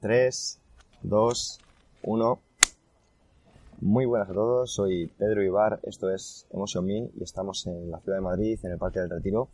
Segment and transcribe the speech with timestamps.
[0.00, 0.58] 3,
[1.02, 1.60] 2,
[2.04, 2.38] 1.
[3.82, 8.00] Muy buenas a todos, soy Pedro Ibar, esto es Emotion Me y estamos en la
[8.00, 9.48] ciudad de Madrid, en el Parque del Retiro,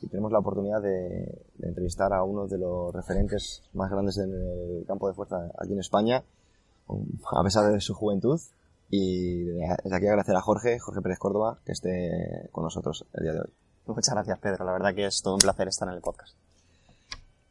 [0.00, 4.32] y tenemos la oportunidad de, de entrevistar a uno de los referentes más grandes en
[4.32, 6.24] el campo de fuerza aquí en España,
[6.88, 8.40] a pesar de su juventud.
[8.90, 13.32] Y desde aquí agradecer a Jorge, Jorge Pérez Córdoba, que esté con nosotros el día
[13.32, 13.52] de hoy.
[13.86, 14.64] Muchas gracias, Pedro.
[14.64, 16.36] La verdad que es todo un placer estar en el podcast.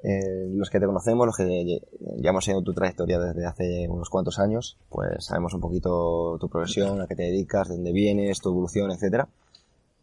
[0.05, 1.79] Eh, los que te conocemos, los que
[2.17, 6.49] ya hemos seguido tu trayectoria desde hace unos cuantos años, pues sabemos un poquito tu
[6.49, 9.29] profesión, a qué te dedicas, de dónde vienes, tu evolución, etcétera.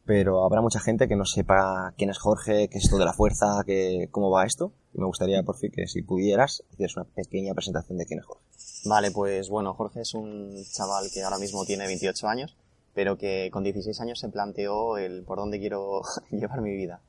[0.07, 3.13] Pero habrá mucha gente que no sepa quién es Jorge, qué es esto de la
[3.13, 4.73] fuerza, que, cómo va esto.
[4.95, 8.25] Y me gustaría, por fin, que si pudieras, hicieras una pequeña presentación de quién es
[8.25, 8.43] Jorge.
[8.87, 12.57] Vale, pues bueno, Jorge es un chaval que ahora mismo tiene 28 años,
[12.95, 17.01] pero que con 16 años se planteó el por dónde quiero llevar mi vida.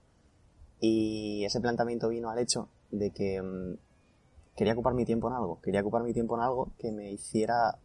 [0.81, 3.77] Y ese planteamiento vino al hecho de que mmm,
[4.55, 7.77] quería ocupar mi tiempo en algo, quería ocupar mi tiempo en algo que me hiciera,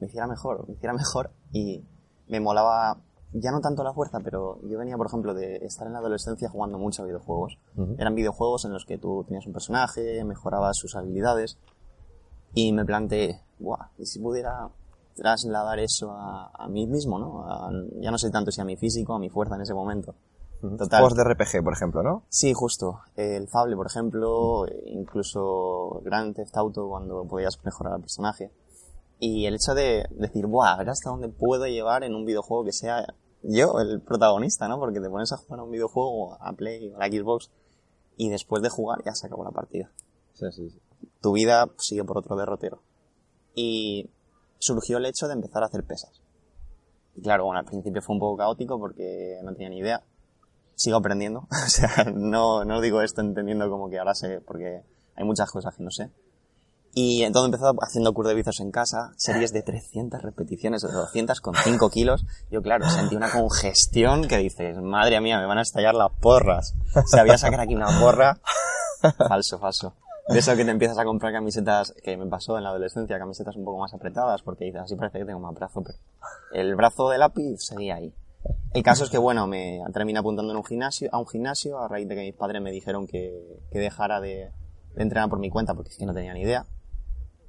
[0.00, 1.84] me hiciera mejor, me hiciera mejor y
[2.28, 2.98] me molaba
[3.32, 6.48] ya no tanto la fuerza, pero yo venía, por ejemplo, de estar en la adolescencia
[6.48, 7.58] jugando mucho a videojuegos.
[7.76, 7.94] Uh -huh.
[7.98, 11.56] Eran videojuegos en los que tú tenías un personaje, mejorabas sus habilidades
[12.54, 14.68] y me planteé, Buah, ¿y si pudiera
[15.14, 17.44] trasladar eso a, a mí mismo, ¿no?
[17.44, 20.14] A, ya no sé tanto si a mi físico, a mi fuerza en ese momento.
[20.60, 21.00] Total.
[21.00, 22.24] Juegos de RPG, por ejemplo, ¿no?
[22.28, 23.00] Sí, justo.
[23.16, 28.52] El Fable, por ejemplo, incluso Grand Theft Auto cuando podías mejorar al personaje.
[29.18, 32.64] Y el hecho de decir, buah, a ver hasta dónde puedo llevar en un videojuego
[32.64, 34.78] que sea yo el protagonista, ¿no?
[34.78, 37.50] Porque te pones a jugar a un videojuego, a Play o a la Xbox,
[38.16, 39.90] y después de jugar ya se acabó la partida.
[40.34, 40.80] Sí, sí, sí.
[41.20, 42.82] Tu vida sigue por otro derrotero.
[43.54, 44.10] Y
[44.58, 46.20] surgió el hecho de empezar a hacer pesas.
[47.14, 50.02] Y claro, bueno, al principio fue un poco caótico porque no tenía ni idea.
[50.80, 51.40] Sigo aprendiendo.
[51.66, 54.82] o sea, no, no digo esto entendiendo como que ahora sé, porque
[55.14, 56.10] hay muchas cosas que no sé.
[56.94, 61.54] Y entonces empezó haciendo curl de en casa, series de 300 repeticiones, de 200 con
[61.54, 62.24] 5 kilos.
[62.50, 66.74] Yo, claro, sentí una congestión que dices, madre mía, me van a estallar las porras.
[67.04, 68.40] Sabía sacar aquí una porra.
[69.28, 69.94] Falso, falso.
[70.28, 73.54] De eso que te empiezas a comprar camisetas, que me pasó en la adolescencia, camisetas
[73.54, 75.98] un poco más apretadas, porque dices, así parece que tengo más brazo, pero
[76.54, 78.14] el brazo de lápiz seguía ahí.
[78.72, 81.88] El caso es que, bueno, me terminé apuntando en un gimnasio, a un gimnasio a
[81.88, 84.50] raíz de que mis padres me dijeron que, que dejara de,
[84.94, 86.66] de entrenar por mi cuenta, porque es que no tenía ni idea.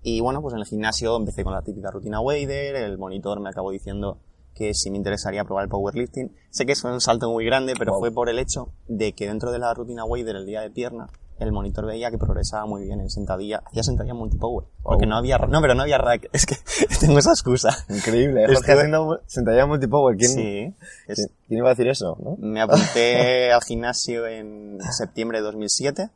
[0.01, 3.49] Y bueno, pues en el gimnasio empecé con la típica rutina Wader, el monitor me
[3.49, 4.19] acabó diciendo
[4.55, 6.35] que si me interesaría probar el powerlifting.
[6.49, 8.01] Sé que es un salto muy grande, pero wow.
[8.01, 11.07] fue por el hecho de que dentro de la rutina Wader, el día de pierna,
[11.41, 15.09] el monitor veía que progresaba muy bien en sentadilla, hacía sentadilla multipower, porque oh.
[15.09, 16.55] no había, no, pero no había rack, es que
[16.99, 17.69] tengo esa excusa.
[17.89, 20.75] Increíble, es que haciendo sentadilla multipower, ¿quién, sí,
[21.07, 22.15] es, ¿quién iba a decir eso?
[22.19, 22.37] ¿no?
[22.37, 26.09] Me apunté al gimnasio en septiembre de 2007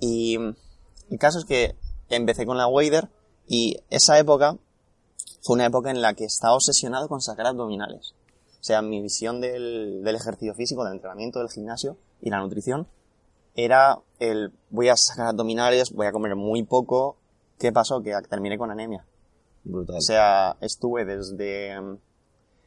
[0.00, 1.76] y el caso es que
[2.08, 3.08] empecé con la Wader
[3.46, 4.56] y esa época
[5.42, 8.14] fue una época en la que estaba obsesionado con sacar abdominales.
[8.60, 12.86] O sea, mi visión del, del ejercicio físico, del entrenamiento, del gimnasio y la nutrición
[13.54, 17.16] era el voy a sacar abdominales, voy a comer muy poco.
[17.58, 18.02] ¿Qué pasó?
[18.02, 19.04] Que terminé con anemia.
[19.64, 19.96] Brutal.
[19.96, 21.76] O sea, estuve desde,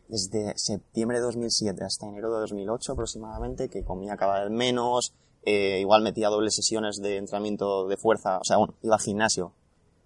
[0.08, 5.14] desde septiembre de 2007 hasta enero de 2008 aproximadamente, que comía cada vez menos,
[5.44, 9.52] eh, igual metía dobles sesiones de entrenamiento de fuerza, o sea, bueno, iba al gimnasio,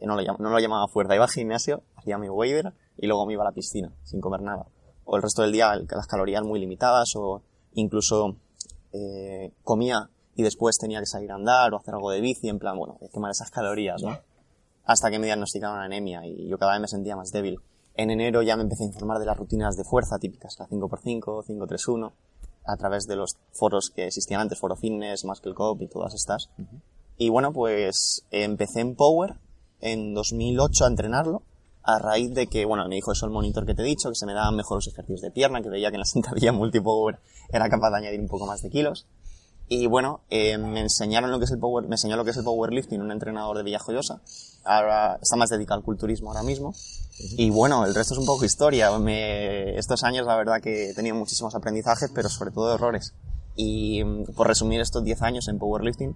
[0.02, 3.34] no lo, no lo llamaba fuerza, iba al gimnasio, hacía mi waiver y luego me
[3.34, 4.66] iba a la piscina, sin comer nada.
[5.06, 7.42] O el resto del día las calorías muy limitadas o
[7.74, 8.36] incluso
[8.92, 12.60] eh, comía y después tenía que salir a andar o hacer algo de bici, en
[12.60, 14.18] plan, bueno, quemar esas calorías, ¿no?
[14.86, 17.60] Hasta que me diagnosticaron anemia y yo cada vez me sentía más débil.
[17.96, 21.46] En enero ya me empecé a informar de las rutinas de fuerza típicas, la 5x5,
[21.46, 22.14] 5-3-1,
[22.66, 26.50] a través de los foros que existían antes, Foro Fitness, Muscle Cop y todas estas.
[26.58, 26.82] Uh -huh.
[27.18, 29.36] Y bueno, pues empecé en Power
[29.82, 31.44] en 2008 a entrenarlo,
[31.84, 34.16] a raíz de que, bueno, me dijo eso el monitor que te he dicho, que
[34.16, 37.20] se me daban mejor los ejercicios de pierna, que veía que en la sentadilla multipower
[37.52, 39.06] era capaz de añadir un poco más de kilos.
[39.72, 42.38] Y bueno, eh, me enseñaron lo que es el power, me enseñó lo que es
[42.38, 44.20] el powerlifting un entrenador de Villajoyosa.
[44.66, 46.74] Ahora está más dedicado al culturismo ahora mismo.
[47.38, 48.98] Y bueno, el resto es un poco historia.
[48.98, 53.14] Me, estos años la verdad que he tenido muchísimos aprendizajes, pero sobre todo errores.
[53.56, 54.04] Y
[54.36, 56.16] por resumir estos 10 años en powerlifting,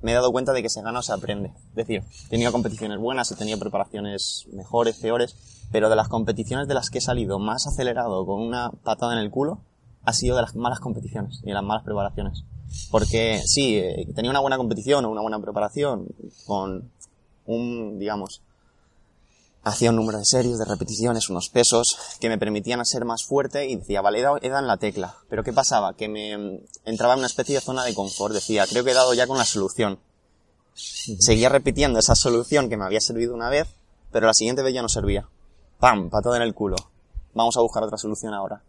[0.00, 1.52] me he dado cuenta de que se gana o se aprende.
[1.70, 5.34] Es decir, he tenido competiciones buenas, he tenido preparaciones mejores, peores,
[5.72, 9.18] pero de las competiciones de las que he salido más acelerado con una patada en
[9.18, 9.60] el culo,
[10.04, 12.44] ha sido de las malas competiciones y de las malas preparaciones.
[12.90, 16.06] Porque sí, eh, tenía una buena competición o una buena preparación
[16.46, 16.90] con
[17.46, 18.42] un, digamos,
[19.64, 23.68] hacía un número de series, de repeticiones, unos pesos que me permitían ser más fuerte
[23.68, 25.16] y decía, vale, he dado, he dado en la tecla.
[25.28, 25.94] Pero ¿qué pasaba?
[25.94, 28.34] Que me entraba en una especie de zona de confort.
[28.34, 29.98] Decía, creo que he dado ya con la solución.
[30.74, 33.68] Seguía repitiendo esa solución que me había servido una vez,
[34.10, 35.28] pero la siguiente vez ya no servía.
[35.78, 36.10] ¡Pam!
[36.10, 36.76] Patada en el culo.
[37.34, 38.62] Vamos a buscar otra solución ahora.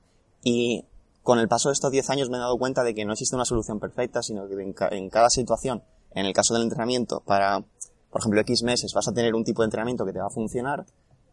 [0.43, 0.85] Y
[1.23, 3.35] con el paso de estos 10 años me he dado cuenta de que no existe
[3.35, 5.81] una solución perfecta, sino que en, ca- en cada situación,
[6.13, 7.63] en el caso del entrenamiento, para,
[8.11, 10.29] por ejemplo, X meses vas a tener un tipo de entrenamiento que te va a
[10.29, 10.85] funcionar,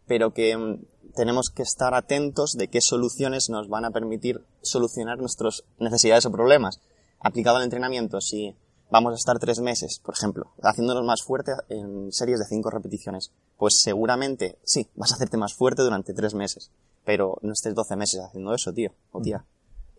[0.06, 0.84] pero que mm,
[1.14, 6.31] tenemos que estar atentos de qué soluciones nos van a permitir solucionar nuestras necesidades o
[6.32, 6.81] problemas.
[7.19, 8.54] Aplicado al entrenamiento, si
[8.90, 13.32] vamos a estar tres meses, por ejemplo, haciéndonos más fuerte en series de cinco repeticiones,
[13.58, 16.70] pues seguramente sí, vas a hacerte más fuerte durante tres meses,
[17.04, 19.44] pero no estés 12 meses haciendo eso, tío, o tía.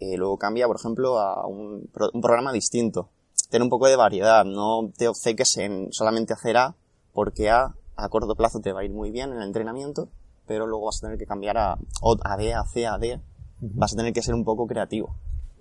[0.02, 3.10] Eh, luego cambia, por ejemplo, a un, pro- un programa distinto.
[3.52, 6.76] Ten un poco de variedad, no te obceques en solamente hacer A,
[7.14, 10.10] porque A a corto plazo te va a ir muy bien en el entrenamiento,
[10.48, 11.74] pero luego vas a tener que cambiar a,
[12.24, 13.22] a B, a C, a D.
[13.60, 15.16] Vas a tener que ser un poco creativo.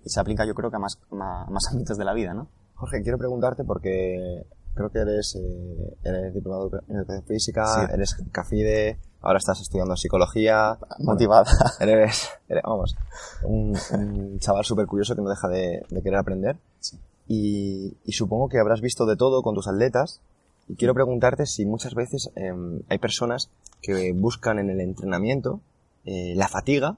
[0.06, 2.48] Y se aplica yo creo que a más, ma- más ámbitos de la vida, ¿no?
[2.76, 7.92] Jorge, quiero preguntarte porque creo que eres, eh, eres diplomado en educación física, Sí.
[7.92, 10.78] eres CAFIDE, ahora estás estudiando psicología.
[10.98, 11.50] Motivada.
[11.80, 12.96] Eres, eres, vamos,
[13.44, 16.58] un, un chaval súper curioso que no deja de, de querer aprender.
[16.80, 16.98] Sí.
[17.28, 20.20] Y, y supongo que habrás visto de todo con tus atletas.
[20.68, 23.50] Y quiero preguntarte si muchas veces em, hay personas
[23.82, 25.60] que buscan en el entrenamiento
[26.04, 26.96] eh, la fatiga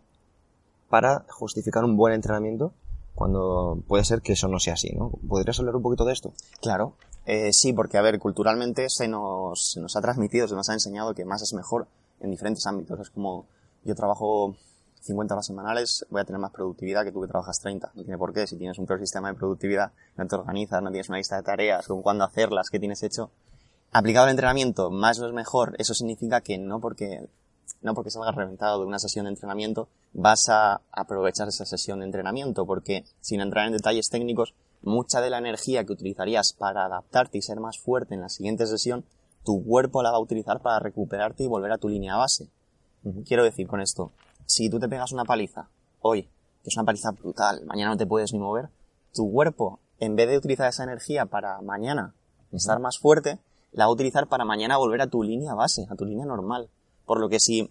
[0.89, 2.73] para justificar un buen entrenamiento
[3.15, 5.11] cuando puede ser que eso no sea así, ¿no?
[5.27, 6.33] ¿Podrías hablar un poquito de esto?
[6.61, 6.95] Claro.
[7.25, 10.75] Eh, sí, porque a ver, culturalmente se nos, se nos ha transmitido, se nos ha
[10.75, 11.89] enseñado que más es mejor
[12.23, 12.99] en diferentes ámbitos.
[13.01, 13.47] Es como,
[13.85, 14.57] yo trabajo
[15.01, 17.93] 50 horas semanales, voy a tener más productividad que tú que trabajas 30.
[17.95, 18.47] No tiene por qué.
[18.47, 21.43] Si tienes un peor sistema de productividad, no te organizas, no tienes una lista de
[21.43, 23.31] tareas, con cuándo hacerlas, qué tienes hecho.
[23.91, 25.75] Aplicado al entrenamiento, más no es mejor.
[25.79, 27.29] Eso significa que no porque,
[27.83, 32.07] no porque salgas reventado de una sesión de entrenamiento, vas a aprovechar esa sesión de
[32.07, 37.39] entrenamiento, porque sin entrar en detalles técnicos, mucha de la energía que utilizarías para adaptarte
[37.39, 39.05] y ser más fuerte en la siguiente sesión,
[39.45, 42.51] tu cuerpo la va a utilizar para recuperarte y volver a tu línea base.
[43.27, 44.13] Quiero decir con esto,
[44.47, 45.69] si tú te pegas una paliza
[46.01, 46.23] hoy,
[46.63, 48.71] que es una paliza brutal, mañana no te puedes ni mover,
[49.13, 52.15] tu cuerpo, en vez de utilizar esa energía para mañana
[52.53, 53.39] estar más fuerte,
[53.73, 56.71] la va a utilizar para mañana volver a tu línea base, a tu línea normal.
[57.07, 57.71] Por lo que si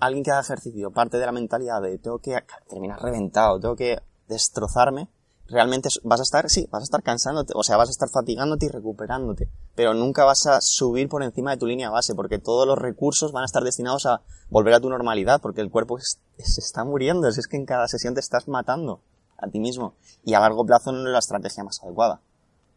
[0.00, 2.36] alguien que haga ejercicio parte de la mentalidad de tengo que
[2.68, 5.08] terminar reventado, tengo que destrozarme,
[5.48, 8.08] realmente es- vas a estar, sí, vas a estar cansándote, o sea, vas a estar
[8.08, 12.38] fatigándote y recuperándote, pero nunca vas a subir por encima de tu línea base, porque
[12.38, 15.98] todos los recursos van a estar destinados a volver a tu normalidad, porque el cuerpo
[15.98, 19.00] es- se está muriendo, es que en cada sesión te estás matando
[19.38, 19.94] a ti mismo,
[20.24, 22.20] y a largo plazo no es la estrategia más adecuada.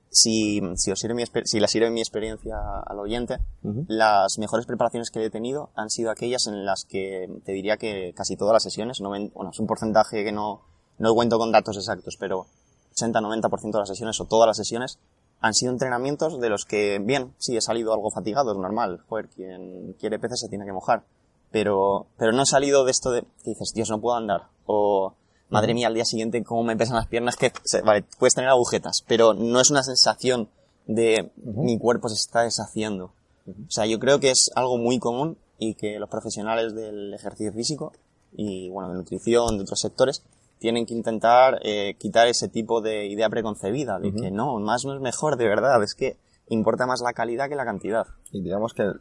[0.09, 3.39] Si, si, os sirve mi, si le sirve mi experiencia al oyente,
[3.87, 8.13] las mejores preparaciones que he tenido han sido aquellas en las que te diría que
[8.15, 10.61] casi todas las sesiones, noven- bueno, es un porcentaje que no,
[10.97, 12.47] no cuento con datos exactos, pero
[12.95, 14.99] 80-90% de las sesiones o todas las sesiones
[15.41, 19.27] han sido entrenamientos de los que, bien, sí, he salido algo fatigado, es normal, joder,
[19.29, 21.03] quien quiere peces se tiene que mojar,
[21.51, 25.13] pero, pero no he salido de esto de, que dices, Dios, no puedo andar, o
[25.49, 27.51] madre mía, al día siguiente cómo me pesan las piernas, que,
[27.83, 30.49] vale, puedes tener agujetas, pero no es una sensación
[30.87, 33.11] de mi cuerpo se está deshaciendo.
[33.47, 37.53] O sea, yo creo que es algo muy común y que los profesionales del ejercicio
[37.53, 37.93] físico
[38.33, 40.23] y, bueno, de nutrición, de otros sectores,
[40.59, 44.93] tienen que intentar eh, quitar ese tipo de idea preconcebida de que no, más no
[44.93, 48.05] es mejor, de verdad, es que importa más la calidad que la cantidad.
[48.31, 48.91] Y digamos que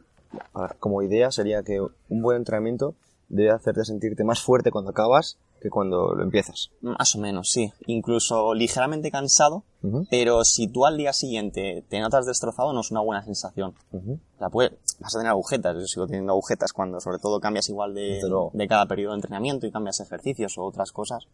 [0.79, 2.95] como idea sería que un buen entrenamiento
[3.29, 6.71] debe hacerte sentirte más fuerte cuando acabas que cuando lo empiezas.
[6.81, 7.71] Más o menos, sí.
[7.87, 9.63] Incluso ligeramente cansado,
[10.09, 13.73] Pero si tú al día siguiente te notas destrozado, no es una buena sensación.
[13.91, 14.13] Ujú.
[14.35, 17.69] O sea, puede- vas a tener agujetas, yo sigo teniendo agujetas cuando sobre todo cambias
[17.69, 18.19] igual de,
[18.53, 21.25] de cada periodo de entrenamiento y cambias ejercicios o otras cosas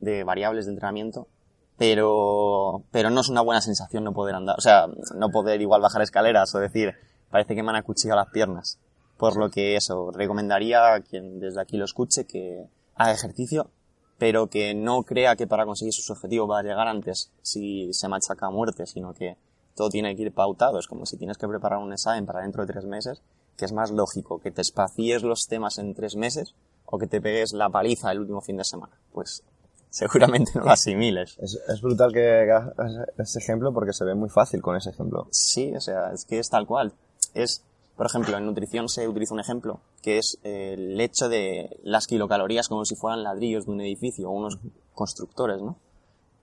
[0.00, 1.26] de variables de entrenamiento,
[1.76, 5.80] pero, pero no es una buena sensación no poder andar, o sea, no poder igual
[5.80, 6.92] bajar escaleras o decir,
[7.30, 8.78] parece que me han acuchillado las piernas.
[9.16, 13.70] Por lo que eso, recomendaría a quien desde aquí lo escuche que haga ejercicio,
[14.18, 18.08] pero que no crea que para conseguir sus objetivos va a llegar antes si se
[18.08, 19.36] machaca a muerte, sino que
[19.76, 20.78] todo tiene que ir pautado.
[20.78, 23.22] Es como si tienes que preparar un examen para dentro de tres meses,
[23.56, 27.20] que es más lógico que te espacíes los temas en tres meses o que te
[27.20, 28.98] pegues la paliza el último fin de semana.
[29.12, 29.44] Pues
[29.90, 31.38] seguramente no lo asimiles.
[31.38, 32.72] Es, es brutal que hagas
[33.18, 35.28] ese ejemplo porque se ve muy fácil con ese ejemplo.
[35.30, 36.92] Sí, o sea, es que es tal cual.
[37.34, 37.62] Es,
[37.98, 42.06] por ejemplo, en nutrición se utiliza un ejemplo que es eh, el hecho de las
[42.06, 44.60] kilocalorías como si fueran ladrillos de un edificio o unos
[44.94, 45.76] constructores, ¿no?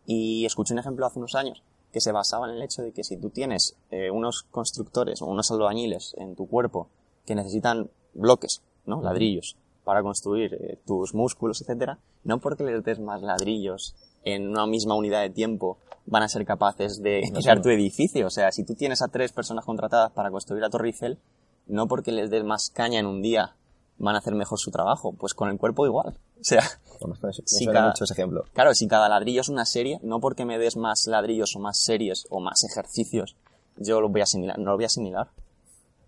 [0.06, 3.06] Y escuché un ejemplo hace unos años que se basaba en el hecho de que
[3.06, 6.90] si tú tienes eh, unos constructores o unos albañiles en tu cuerpo
[7.26, 9.02] que necesitan bloques, ¿no?
[9.02, 13.96] Ladrillos para construir eh, tus músculos, etcétera, no porque les des más ladrillos
[14.26, 18.28] en una misma unidad de tiempo van a ser capaces de No crear tu edificio.
[18.28, 21.18] O sea, si tú tienes a tres personas contratadas para construir la Torre Eiffel,
[21.68, 23.56] no porque les des más caña en un día
[23.98, 25.14] van a hacer mejor su trabajo.
[25.14, 26.18] Pues con el cuerpo igual.
[26.38, 26.62] O sea,
[27.02, 28.44] me, me suena cada- mucho ese ejemplo.
[28.54, 31.80] claro, si cada ladrillo es una serie, no porque me des más ladrillos o más
[31.80, 33.36] series o más ejercicios,
[33.78, 35.30] yo lo voy a asimilar, no lo voy a asimilar.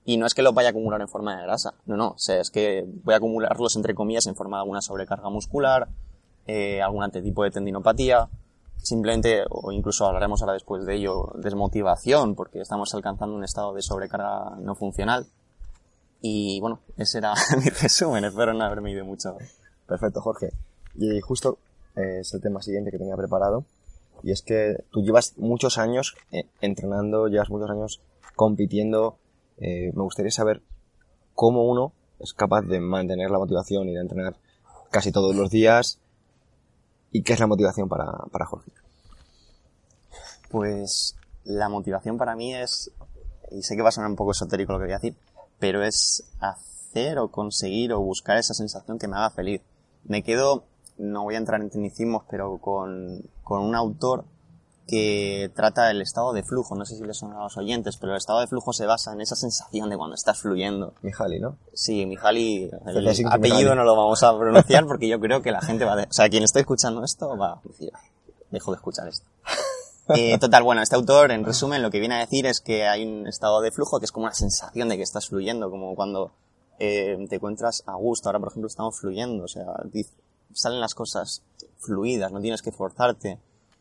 [0.05, 2.17] Y no es que lo vaya a acumular en forma de grasa, no, no, o
[2.17, 5.87] sea, es que voy a acumularlos entre comillas en forma de alguna sobrecarga muscular,
[6.45, 8.29] eh, algún ante- tipo de tendinopatía,
[8.77, 13.81] simplemente, o incluso hablaremos ahora después de ello, desmotivación, porque estamos alcanzando un estado de
[13.81, 15.25] sobrecarga no funcional.
[16.21, 17.33] Y bueno, ese era
[17.63, 19.37] mi resumen, espero no haberme ido mucho.
[19.87, 20.51] Perfecto, Jorge.
[20.95, 21.59] Y justo
[21.95, 23.65] eh, es el tema siguiente que tenía preparado.
[24.23, 28.01] Y es que tú llevas muchos años eh, entrenando, llevas muchos años
[28.35, 29.17] compitiendo.
[29.59, 30.61] Eh, me gustaría saber
[31.35, 34.35] cómo uno es capaz de mantener la motivación y de entrenar
[34.89, 35.99] casi todos los días.
[37.11, 38.71] ¿Y qué es la motivación para, para Jorge?
[40.49, 42.91] Pues la motivación para mí es,
[43.51, 45.15] y sé que va a sonar un poco esotérico lo que voy a decir,
[45.59, 49.61] pero es hacer o conseguir o buscar esa sensación que me haga feliz.
[50.05, 50.63] Me quedo,
[50.97, 54.25] no voy a entrar en tecnicismos, pero con, con un autor
[54.87, 56.75] que trata el estado de flujo.
[56.75, 59.13] No sé si le suena a los oyentes, pero el estado de flujo se basa
[59.13, 60.93] en esa sensación de cuando estás fluyendo.
[61.01, 61.57] Mijali, ¿no?
[61.73, 65.85] Sí, Mihaly, el apellido no lo vamos a pronunciar porque yo creo que la gente
[65.85, 66.03] va a...
[66.03, 67.91] O sea, quien esté escuchando esto va a decir,
[68.49, 69.27] dejo de escuchar esto.
[70.15, 73.05] Eh, total, bueno, este autor, en resumen, lo que viene a decir es que hay
[73.05, 76.31] un estado de flujo que es como una sensación de que estás fluyendo, como cuando
[76.79, 78.29] eh, te encuentras a gusto.
[78.29, 79.65] Ahora, por ejemplo, estamos fluyendo, o sea,
[80.53, 81.43] salen las cosas
[81.79, 83.39] fluidas, no tienes que forzarte,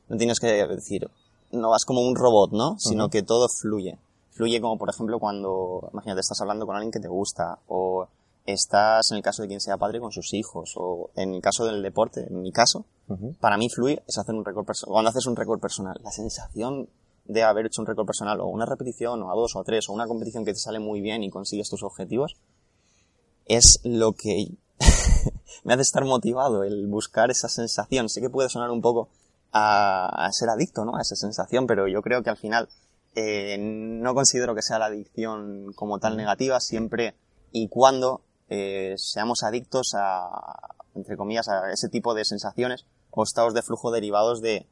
[0.08, 1.08] no tienes que decir,
[1.52, 2.78] no vas como un robot, ¿no?
[2.78, 3.98] Sino que todo fluye.
[4.30, 8.06] Fluye como, por ejemplo, cuando, imagínate, estás hablando con alguien que te gusta, o
[8.46, 11.64] estás, en el caso de quien sea padre, con sus hijos, o en el caso
[11.64, 12.86] del deporte, en mi caso,
[13.40, 14.92] para mí fluir es hacer un récord personal.
[14.92, 16.88] Cuando haces un récord personal, la sensación
[17.24, 19.88] de haber hecho un récord personal, o una repetición, o a dos, o a tres,
[19.88, 22.36] o una competición que te sale muy bien y consigues tus objetivos,
[23.46, 24.46] es lo que
[25.64, 28.08] me hace estar motivado, el buscar esa sensación.
[28.08, 29.08] Sé que puede sonar un poco
[29.52, 30.96] a, a ser adicto, ¿no?
[30.96, 32.68] A esa sensación, pero yo creo que al final
[33.16, 37.14] eh, no considero que sea la adicción como tal negativa, siempre
[37.50, 43.54] y cuando eh, seamos adictos a, entre comillas, a ese tipo de sensaciones o estados
[43.54, 44.66] de flujo derivados de,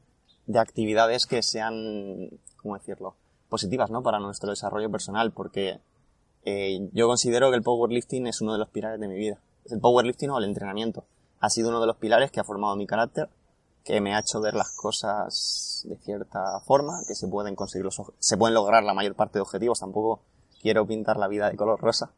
[0.46, 3.16] de actividades que sean, ¿cómo decirlo?,
[3.48, 4.02] positivas, ¿no?
[4.02, 5.80] Para nuestro desarrollo personal, porque
[6.44, 9.38] eh, yo considero que el powerlifting es uno de los pilares de mi vida.
[9.66, 11.04] El powerlifting o el entrenamiento
[11.40, 13.28] ha sido uno de los pilares que ha formado mi carácter,
[13.84, 18.00] que me ha hecho ver las cosas de cierta forma, que se pueden conseguir los,
[18.18, 19.78] se pueden lograr la mayor parte de objetivos.
[19.78, 20.20] Tampoco
[20.60, 22.10] quiero pintar la vida de color rosa,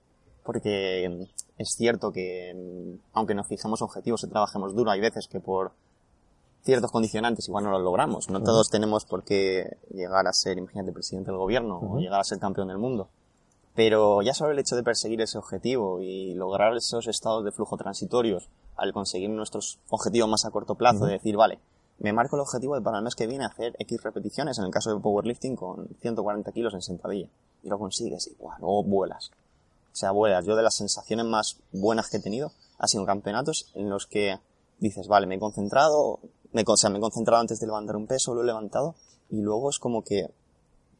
[0.44, 5.40] porque es cierto que mm, aunque nos fijemos objetivos y trabajemos duro, hay veces que
[5.40, 5.72] por
[6.62, 8.28] ciertos condicionantes igual no los logramos.
[8.28, 12.25] No todos tenemos por qué llegar a ser, imagínate, presidente del gobierno o llegar a
[12.25, 13.08] ser campeón del mundo.
[13.75, 17.76] Pero ya solo el hecho de perseguir ese objetivo y lograr esos estados de flujo
[17.76, 21.60] transitorios al conseguir nuestros objetivos más a corto plazo, de decir, vale,
[21.98, 24.70] me marco el objetivo de para el mes que viene hacer X repeticiones, en el
[24.70, 27.28] caso del powerlifting, con 140 kilos en sentadilla.
[27.62, 29.30] Y lo consigues y guau, luego vuelas.
[29.96, 30.44] O sea, vuelas.
[30.44, 34.38] Yo de las sensaciones más buenas que he tenido ha sido campeonatos en los que
[34.78, 36.20] dices, vale, me he concentrado,
[36.52, 38.94] me, o sea, me he concentrado antes de levantar un peso, lo he levantado,
[39.30, 40.28] y luego es como que,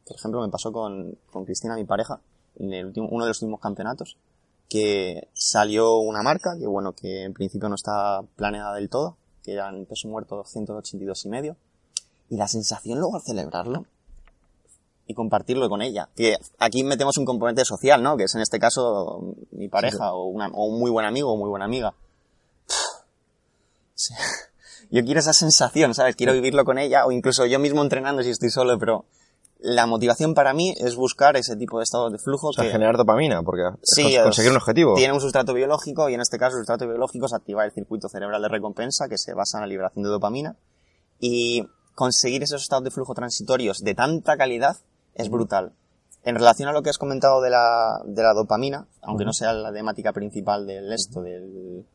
[0.03, 2.21] por ejemplo, me pasó con, con Cristina, mi pareja,
[2.55, 4.17] en el último, uno de los últimos campeonatos,
[4.67, 9.53] que salió una marca, que bueno, que en principio no está planeada del todo, que
[9.53, 11.55] era en peso muerto 282 y medio,
[12.31, 13.85] y la sensación luego al celebrarlo,
[15.07, 16.09] y compartirlo con ella.
[16.15, 18.17] Que aquí metemos un componente social, ¿no?
[18.17, 21.37] Que es en este caso mi pareja o, una, o un muy buen amigo o
[21.37, 21.93] muy buena amiga.
[23.99, 24.13] Sí.
[24.91, 26.15] Yo quiero esa sensación, ¿sabes?
[26.15, 29.05] Quiero vivirlo con ella o incluso yo mismo entrenando si estoy solo, pero
[29.59, 32.69] la motivación para mí es buscar ese tipo de estados de flujo O sea, que
[32.71, 34.93] generar dopamina, porque Sí, es- conseguir un objetivo.
[34.95, 38.07] tiene un sustrato biológico y en este caso el sustrato biológico es activar el circuito
[38.07, 40.55] cerebral de recompensa que se basa en la liberación de dopamina
[41.19, 44.77] y conseguir esos estados de flujo transitorios de tanta calidad
[45.17, 45.73] es brutal.
[46.23, 49.53] En relación a lo que has comentado de la, de la dopamina, aunque no sea
[49.53, 51.85] la temática principal del esto, del,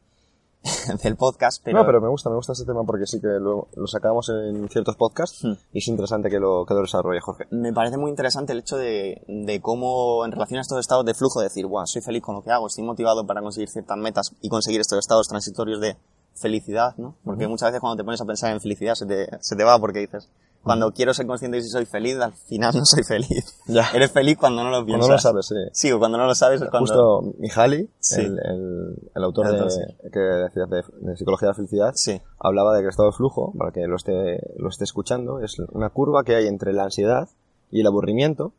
[1.03, 1.79] del podcast, pero...
[1.79, 4.69] No, pero me gusta, me gusta este tema porque sí que lo, lo sacamos en
[4.69, 5.53] ciertos podcasts Hmm.
[5.73, 7.47] y es interesante que lo, que lo desarrolle Jorge.
[7.51, 11.15] me parece muy interesante el hecho de, de cómo en relación a estos estados de
[11.15, 14.35] flujo decir, Buah, soy feliz con lo que hago, estoy motivado para conseguir ciertas metas
[14.41, 15.97] y conseguir estos estados transitorios de
[16.35, 17.17] felicidad, ¿no?
[17.25, 19.79] Porque muchas veces cuando te pones a pensar en felicidad se te, se te va
[19.79, 20.31] porque dices,
[20.63, 23.59] cuando quiero ser consciente de si soy feliz, al final no soy feliz.
[23.67, 23.89] Ya.
[23.95, 25.07] Eres feliz cuando no lo piensas.
[25.07, 25.55] Cuando no lo sabes, sí.
[25.89, 26.87] Sí, o cuando no lo sabes es cuando...
[27.21, 28.21] Justo Mihaly, Sí.
[28.21, 32.21] el, el, el autor de, que de, de Psicología de la Felicidad, Sí.
[32.39, 35.59] hablaba de que el estado de flujo, para que lo esté, lo esté escuchando, es
[35.73, 37.29] una curva que hay entre la ansiedad
[37.71, 38.53] y el aburrimiento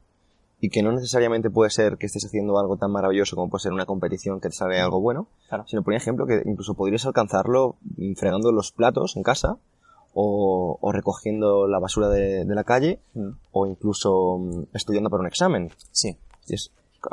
[0.59, 3.73] y que no necesariamente puede ser que estés haciendo algo tan maravilloso como puede ser
[3.73, 5.65] una competición que te sale algo bueno, Claro.
[5.67, 9.57] sino por ejemplo que incluso podrías alcanzarlo mm, fregando los platos en casa
[10.13, 13.29] o, o recogiendo la basura de, de la calle Mm.
[13.51, 15.71] o incluso mm, estudiando para un examen.
[15.91, 16.17] Sí.
[16.47, 16.71] Es-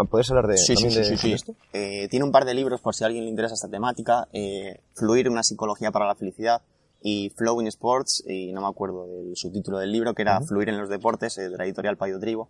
[0.08, 1.54] ¿Puedes hablar de, Sí, sí, de, sí, de esto?
[1.72, 4.28] Eh, tiene un par de libros por si a alguien le interesa esta temática.
[4.32, 6.62] Eh, Fluir, una psicología para la felicidad
[7.02, 10.68] y Flow in Sports, y no me acuerdo del subtítulo del libro, que era Fluir
[10.68, 12.48] en los deportes, eh, de la editorial Payo Trigo.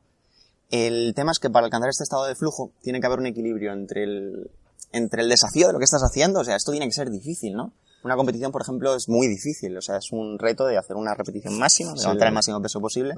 [0.70, 3.72] El tema es que para alcanzar este estado de flujo tiene que haber un equilibrio
[3.72, 4.50] entre el,
[4.92, 7.54] entre el desafío de lo que estás haciendo, o sea, esto tiene que ser difícil,
[7.54, 7.72] ¿no?
[8.02, 11.14] Una competición, por ejemplo, es muy difícil, o sea, es un reto de hacer una
[11.14, 13.14] repetición máxima, de Sí, levantar el de- máximo peso posible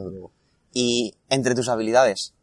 [0.75, 2.35] y entre tus habilidades.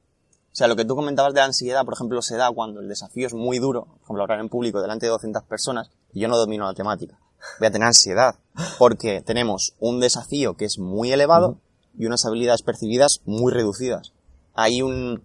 [0.51, 2.87] O sea, lo que tú comentabas de la ansiedad, por ejemplo, se da cuando el
[2.87, 6.27] desafío es muy duro, por ejemplo, hablar en público delante de 200 personas, y yo
[6.27, 7.19] no domino la temática.
[7.59, 8.35] Voy a tener ansiedad,
[8.77, 11.57] porque tenemos un desafío que es muy elevado
[11.97, 14.13] y unas habilidades percibidas muy reducidas.
[14.55, 15.23] Hay un,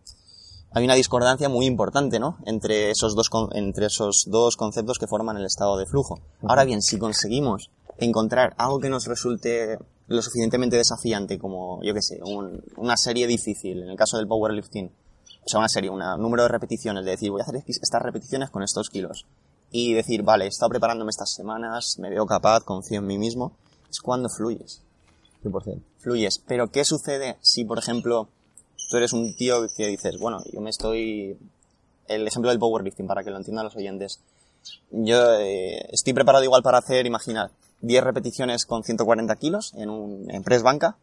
[0.75, 2.37] hay una discordancia muy importante, ¿no?
[2.47, 6.19] Entre esos dos, entre esos dos conceptos que forman el estado de flujo.
[6.43, 9.78] Ahora bien, si conseguimos encontrar algo que nos resulte
[10.09, 14.26] lo suficientemente desafiante como, yo qué sé, un- una serie difícil, en el caso del
[14.28, 14.87] powerlifting,
[15.45, 18.50] o sea, una serie, un número de repeticiones, de decir, voy a hacer estas repeticiones
[18.50, 19.26] con estos kilos.
[19.71, 23.52] Y decir, vale, he estado preparándome estas semanas, me veo capaz, confío en mí mismo,
[23.90, 24.83] es cuando fluyes
[25.43, 25.81] 100%.
[25.99, 26.38] fluyes.
[26.47, 28.28] Pero ¿qué sucede si, por ejemplo,
[28.88, 31.36] tú eres un tío que dices, bueno, yo me estoy...
[32.06, 34.20] El ejemplo del powerlifting, para que lo entiendan los oyentes.
[34.90, 40.30] Yo eh, estoy preparado igual para hacer, imaginad, 10 repeticiones con 140 kilos en un
[40.30, 40.97] en press banca,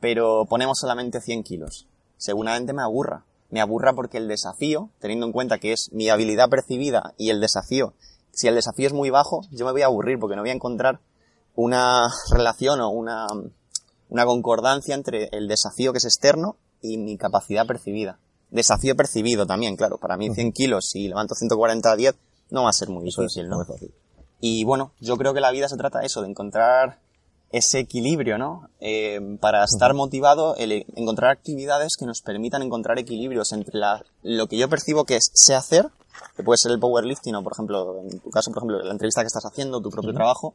[0.00, 1.86] pero ponemos solamente 100 kilos.
[2.16, 3.24] Seguramente me aburra.
[3.50, 7.40] Me aburra porque el desafío, teniendo en cuenta que es mi habilidad percibida y el
[7.40, 7.94] desafío,
[8.32, 10.54] si el desafío es muy bajo, yo me voy a aburrir porque no voy a
[10.54, 11.00] encontrar
[11.54, 13.26] una relación o una,
[14.10, 18.18] una concordancia entre el desafío que es externo y mi capacidad percibida.
[18.50, 19.98] Desafío percibido también, claro.
[19.98, 22.14] Para mí 100 kilos, si levanto 140 a 10,
[22.50, 23.58] no va a ser muy difícil, ¿no?
[24.40, 26.98] Y bueno, yo creo que la vida se trata de eso, de encontrar
[27.50, 28.68] ese equilibrio, ¿no?
[28.80, 34.46] Eh, para estar motivado, el encontrar actividades que nos permitan encontrar equilibrios entre la- lo
[34.46, 35.88] que yo percibo que es sé hacer,
[36.36, 39.22] que puede ser el powerlifting o, por ejemplo, en tu caso, por ejemplo, la entrevista
[39.22, 40.54] que estás haciendo, tu propio trabajo,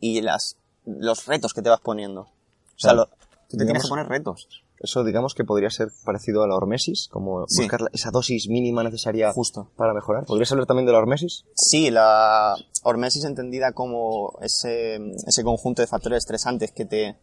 [0.00, 0.56] y las,
[0.86, 2.22] los retos que te vas poniendo.
[2.22, 2.28] O
[2.76, 3.08] sea, Claro.
[3.10, 3.16] lo-
[3.48, 4.48] tú te tienes que poner retos.
[4.80, 7.62] Eso digamos que podría ser parecido a la hormesis, como Sí.
[7.62, 9.70] buscar esa dosis mínima necesaria Justo.
[9.76, 10.24] para mejorar.
[10.26, 11.44] ¿Podrías hablar también de la hormesis?
[11.54, 17.16] Sí, la hormesis entendida como ese, ese conjunto de factores estresantes que te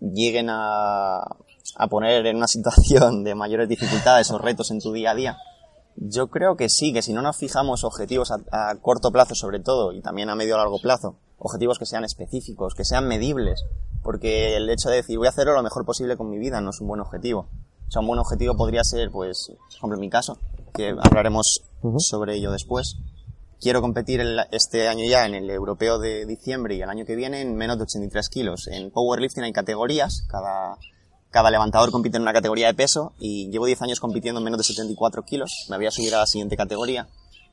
[0.00, 1.18] lleguen a,
[1.76, 5.36] a poner en una situación de mayores dificultades o retos en tu día a día.
[5.96, 9.60] Yo creo que sí, que si no nos fijamos objetivos a, a corto plazo sobre
[9.60, 13.62] todo y también a medio o largo plazo, objetivos que sean específicos, que sean medibles,
[14.04, 16.70] porque el hecho de decir voy a hacerlo lo mejor posible con mi vida no
[16.70, 17.48] es un buen objetivo.
[17.88, 20.38] O sea, un buen objetivo podría ser, pues, por ejemplo, en mi caso,
[20.74, 21.98] que hablaremos Ujú.
[22.00, 22.96] sobre ello después,
[23.60, 27.16] quiero competir el- este año ya en el europeo de diciembre y el año que
[27.16, 28.66] viene en menos de 83 kilos.
[28.68, 30.76] En powerlifting hay categorías, cada,
[31.30, 34.58] cada levantador compite en una categoría de peso y llevo 10 años compitiendo en menos
[34.58, 35.66] de 74 kilos.
[35.70, 37.06] Me voy a subir a la siguiente categoría.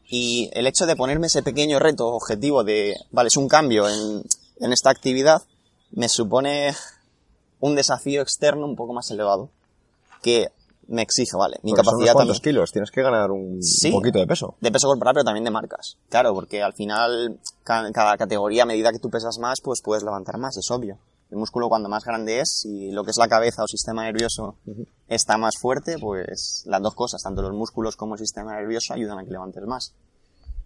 [0.10, 4.24] Y el hecho de ponerme ese pequeño reto objetivo de, vale, es un cambio en,
[4.60, 5.42] en esta actividad,
[5.92, 6.74] me supone
[7.60, 9.50] un desafío externo un poco más elevado
[10.22, 10.50] que
[10.88, 13.92] me exige, vale, mi Porque son capacidad unos también kilos, tienes que ganar un, Sí.
[13.92, 14.56] poquito de peso.
[14.60, 15.96] de peso corporal, pero también de marcas.
[16.10, 20.04] Claro, porque al final, ca- cada categoría, a medida que tú pesas más, pues puedes
[20.04, 20.98] levantar más, es obvio.
[21.30, 24.56] El músculo cuando más grande es, y lo que es la cabeza o sistema nervioso
[25.08, 29.18] está más fuerte, pues las dos cosas, tanto los músculos como el sistema nervioso ayudan
[29.20, 29.94] a que levantes más.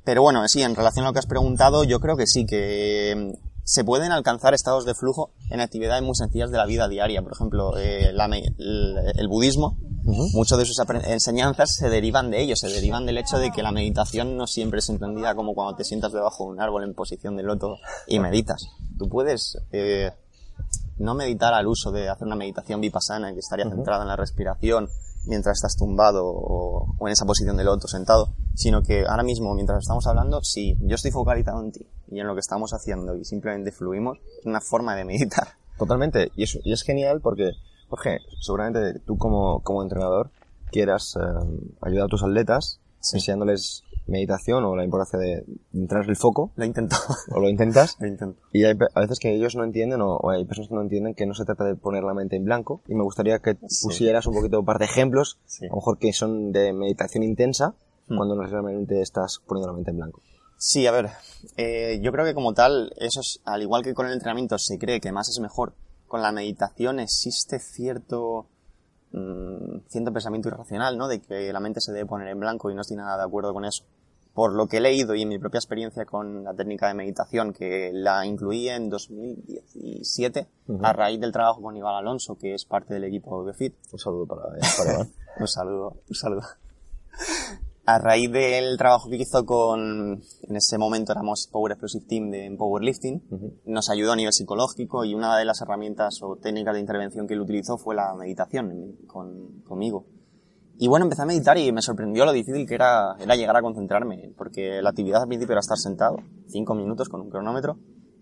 [0.04, 3.36] Pero bueno, sí, en relación a lo que has preguntado, yo creo que sí, que
[3.66, 7.24] se pueden alcanzar estados de flujo en actividades muy sencillas de la vida diaria.
[7.24, 12.56] Por ejemplo, eh, la el, el budismo, muchas de sus enseñanzas se derivan de ello,
[12.56, 15.84] se derivan del hecho de que la meditación no siempre es entendida como cuando te
[15.84, 18.68] sientas debajo de un árbol en posición de loto y meditas.
[19.00, 20.12] Tú puedes eh,
[21.00, 24.90] no meditar al uso de hacer una meditación vipassana que estaría centrada en la respiración
[25.26, 29.56] mientras estás tumbado o, o en esa posición de loto sentado, sino que ahora mismo,
[29.56, 33.16] mientras estamos hablando, si yo estoy focalizado en ti y en lo que estamos haciendo
[33.16, 35.48] y simplemente fluimos, es una forma de meditar.
[35.78, 36.32] Totalmente.
[36.36, 37.52] Y es, y es genial porque,
[37.90, 40.32] Jorge, seguramente tú como, como entrenador
[40.72, 42.80] quieras eh, ayudar a tus atletas
[43.14, 46.52] enseñándoles meditación o la importancia de entrar el foco.
[46.56, 46.96] Lo intento.
[47.32, 47.98] O lo intentas.
[48.00, 48.40] lo intento.
[48.54, 51.16] Y hay a veces que ellos no entienden o, o hay personas que no entienden
[51.16, 52.82] que no se trata de poner la mente en blanco.
[52.88, 53.86] Y me gustaría que Sí.
[53.88, 55.66] pusieras un poquito un par de ejemplos, Sí.
[55.66, 57.76] a lo mejor que son de meditación intensa,
[58.08, 58.18] Hmm.
[58.18, 60.22] cuando no realmente estás poniendo la mente en blanco.
[60.58, 61.10] Sí, a ver,
[61.58, 64.80] eh, yo creo que como tal, eso es, al igual que con el entrenamiento se
[64.80, 65.74] cree que más es mejor,
[66.08, 68.48] con la meditación existe cierto,
[69.12, 71.08] mm, cierto pensamiento irracional, ¿no?
[71.08, 73.54] De que la mente se debe poner en blanco y no estoy nada de acuerdo
[73.54, 73.84] con eso.
[74.34, 77.54] Por lo que he leído y en mi propia experiencia con la técnica de meditación,
[77.54, 80.86] que la incluí en 2017, Ujú.
[80.86, 84.00] a raíz del trabajo con Iván Alonso, que es parte del equipo de FIT, Un
[84.00, 84.42] saludo para,
[84.78, 85.14] para Iván.
[85.40, 86.42] un saludo, un saludo.
[87.88, 92.46] A raíz del trabajo que hizo con, en ese momento éramos Power Explosive Team de
[92.46, 93.54] en Powerlifting, Ujú.
[93.66, 97.36] nos ayudó a nivel psicológico y una de las herramientas o técnicas de intervención que
[97.36, 100.08] él utilizó fue la meditación con, conmigo.
[100.80, 103.62] Y bueno, empecé a meditar y me sorprendió lo difícil que era, era llegar a
[103.62, 106.18] concentrarme, porque la actividad al principio era estar sentado,
[106.48, 107.78] cinco minutos con un cronómetro,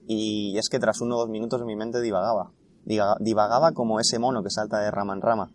[0.06, 2.52] y es que tras uno o dos minutos mi mente divagaba.
[2.86, 5.52] Divagaba como ese mono que salta de rama en rama.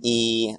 [0.00, 0.54] Y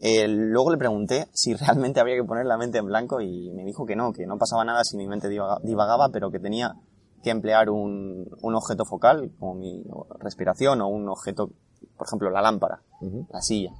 [0.00, 3.64] eh, luego le pregunté si realmente había que poner la mente en blanco y me
[3.64, 6.74] dijo que no, que no pasaba nada si mi mente divaga- divagaba, pero que tenía
[7.22, 9.84] que emplear un, un objeto focal, como mi
[10.20, 11.50] respiración, o un objeto,
[11.96, 12.80] por ejemplo, la lámpara,
[13.30, 13.72] la silla,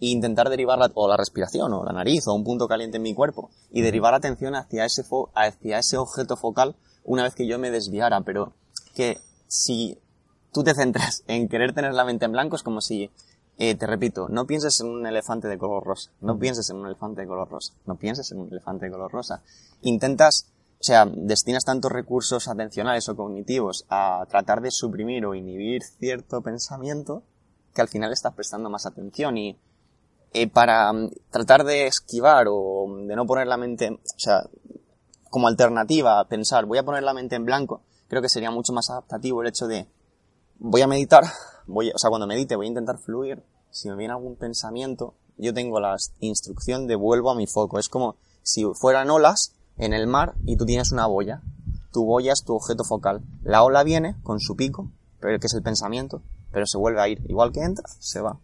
[0.00, 3.02] e intentar derivar la, o la respiración, o la nariz, o un punto caliente en
[3.02, 7.34] mi cuerpo, y derivar la atención hacia ese, fo- hacia ese objeto focal una vez
[7.34, 8.54] que yo me desviara, pero
[8.94, 9.98] que si
[10.52, 13.10] tú te centras en querer tener la mente en blanco es como si,
[13.58, 16.86] eh, te repito, no pienses en un elefante de color rosa, no pienses en un
[16.86, 19.42] elefante de color rosa, no pienses en un elefante de color rosa.
[19.80, 25.82] Intentas, o sea, destinas tantos recursos atencionales o cognitivos a tratar de suprimir o inhibir
[25.82, 27.22] cierto pensamiento
[27.72, 29.58] que al final estás prestando más atención y
[30.34, 34.44] eh, para mm, tratar de esquivar o mm, de no poner la mente, o sea,
[35.30, 38.74] como alternativa a pensar, voy a poner la mente en blanco, creo que sería mucho
[38.74, 39.86] más adaptativo el hecho de
[40.58, 41.24] voy a meditar,
[41.66, 45.52] voy, o sea, cuando medite voy a intentar fluir, si me viene algún pensamiento, yo
[45.52, 50.06] tengo la instrucción de vuelvo a mi foco, es como si fueran olas en el
[50.06, 51.42] mar y tú tienes una boya,
[51.92, 54.90] tu boya es tu objeto focal, la ola viene con su pico,
[55.20, 58.38] que es el pensamiento, pero se vuelve a ir, igual que entra, se va,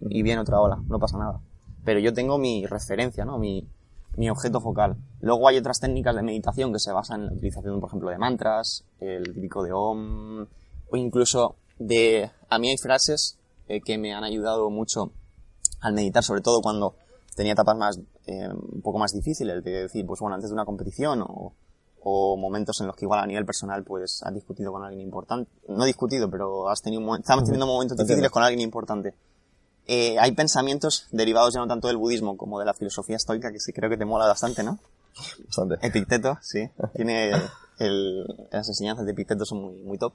[0.00, 1.40] y viene otra ola, no pasa nada.
[1.84, 3.38] Pero yo tengo mi referencia, ¿no?
[3.38, 3.68] Mi,
[4.16, 4.96] mi objeto focal.
[5.20, 8.18] Luego hay otras técnicas de meditación que se basan en la utilización, por ejemplo, de
[8.18, 10.46] mantras, el típico de OM,
[10.90, 12.30] o incluso de...
[12.48, 15.12] A mí hay frases eh, que me han ayudado mucho
[15.80, 16.94] al meditar, sobre todo cuando
[17.36, 20.64] tenía etapas más, eh, un poco más difíciles, de decir, pues bueno, antes de una
[20.64, 21.52] competición o,
[22.04, 25.50] o momentos en los que igual a nivel personal pues has discutido con alguien importante,
[25.68, 29.14] no discutido, pero has tenido, un estamos teniendo momentos difíciles con alguien importante.
[29.86, 33.60] Eh, hay pensamientos derivados ya no tanto del budismo como de la filosofía estoica que
[33.60, 34.78] sí creo que te mola bastante, ¿no?
[35.46, 35.86] Bastante.
[35.86, 36.70] Epicteto, sí.
[36.94, 37.32] Tiene
[37.78, 40.14] el, las enseñanzas de Epicteto son muy, muy top.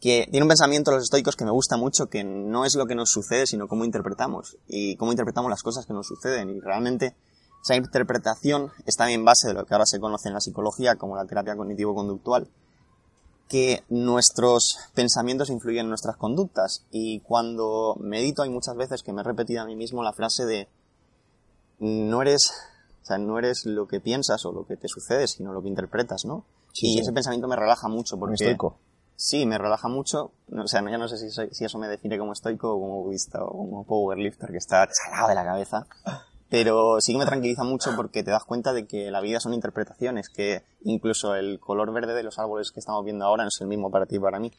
[0.00, 2.94] Que tiene un pensamiento los estoicos que me gusta mucho, que no es lo que
[2.94, 4.56] nos sucede, sino cómo interpretamos.
[4.68, 6.50] Y cómo interpretamos las cosas que nos suceden.
[6.50, 7.16] Y realmente
[7.62, 11.16] esa interpretación está en base de lo que ahora se conoce en la psicología como
[11.16, 12.48] la terapia cognitivo-conductual.
[13.48, 16.84] Que nuestros pensamientos influyen en nuestras conductas.
[16.92, 20.46] Y cuando medito hay muchas veces que me he repetido a mí mismo la frase
[20.46, 20.68] de
[21.80, 22.50] no eres,
[23.02, 25.68] o sea, no eres lo que piensas o lo que te sucede, sino lo que
[25.68, 26.44] interpretas, ¿no?
[26.72, 27.00] Sí, y sí.
[27.00, 28.34] ese pensamiento me relaja mucho Un porque...
[28.34, 28.78] estoico.
[29.20, 30.30] Sí, me relaja mucho.
[30.56, 33.02] O sea, ya no sé si, soy- si eso me define como estoico o como
[33.02, 35.86] budista o como powerlifter que está salado de la cabeza.
[36.48, 39.54] Pero sí que me tranquiliza mucho porque te das cuenta de que la vida son
[39.54, 43.60] interpretaciones, que incluso el color verde de los árboles que estamos viendo ahora no es
[43.60, 44.52] el mismo para ti y para mí.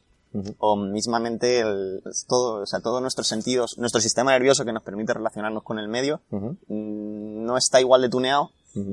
[0.59, 5.13] O mismamente el, todo, o sea, todos nuestros sentidos, nuestro sistema nervioso que nos permite
[5.13, 6.21] relacionarnos con el medio,
[6.67, 8.51] mm, no está igual de tuneado.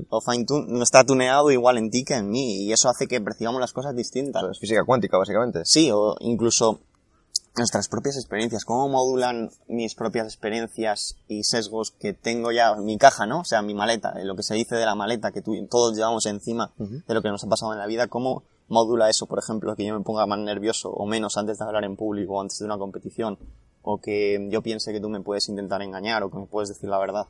[0.08, 3.06] O fine tune, no está tuneado igual en ti que en mí y eso hace
[3.06, 4.44] que percibamos las cosas distintas.
[4.50, 5.64] Es física cuántica, básicamente.
[5.64, 6.80] Sí, o incluso
[7.56, 12.98] nuestras propias experiencias, cómo modulan mis propias experiencias y sesgos que tengo ya en mi
[12.98, 13.40] caja, ¿no?
[13.40, 16.26] O sea, mi maleta, lo que se dice de la maleta que tú, todos llevamos
[16.26, 19.74] encima de lo que nos ha pasado en la vida, cómo modula eso, por ejemplo,
[19.74, 22.58] que yo me ponga más nervioso o menos antes de hablar en público o antes
[22.58, 23.38] de una competición,
[23.82, 26.90] o que yo piense que tú me puedes intentar engañar o que me puedes decir
[26.90, 27.26] la verdad.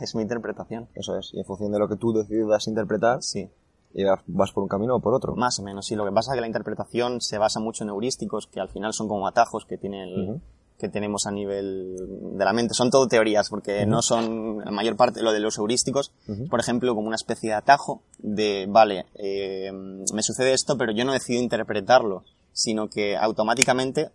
[0.00, 0.88] Es mi interpretación.
[0.94, 1.30] Eso es.
[1.34, 3.48] Y en función de lo que tú decidas interpretar, Sí.
[3.92, 5.34] y vas- por un camino o por otro.
[5.36, 5.94] Más o menos, sí.
[5.94, 8.92] Lo que pasa es que la interpretación se basa mucho en heurísticos, que al final
[8.92, 10.40] son como atajos que tiene el,
[10.78, 11.96] que tenemos a nivel
[12.36, 12.74] de la mente.
[12.74, 16.12] Son todo teorías, porque no son, la mayor parte, lo de los heurísticos,
[16.50, 21.04] por ejemplo, como una especie de atajo de, vale, eh, me sucede esto, pero yo
[21.04, 24.10] no decido interpretarlo, sino que automáticamente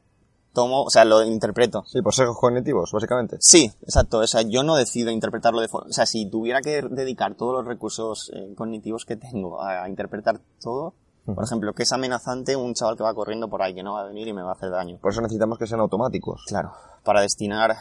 [0.53, 1.83] tomo, o sea, lo interpreto.
[1.85, 3.37] Sí, por sesgos cognitivos, básicamente.
[3.39, 4.19] Sí, exacto.
[4.19, 5.89] O sea, yo no decido interpretarlo de forma...
[5.89, 9.89] O sea, si tuviera que dedicar todos los recursos eh, cognitivos que tengo a, a
[9.89, 10.93] interpretar todo,
[11.25, 14.01] por ejemplo, que es amenazante un chaval que va corriendo por ahí, que no va
[14.01, 14.97] a venir y me va a hacer daño.
[14.99, 16.43] Por eso necesitamos que sean automáticos.
[16.47, 16.71] Claro,
[17.03, 17.75] para destinar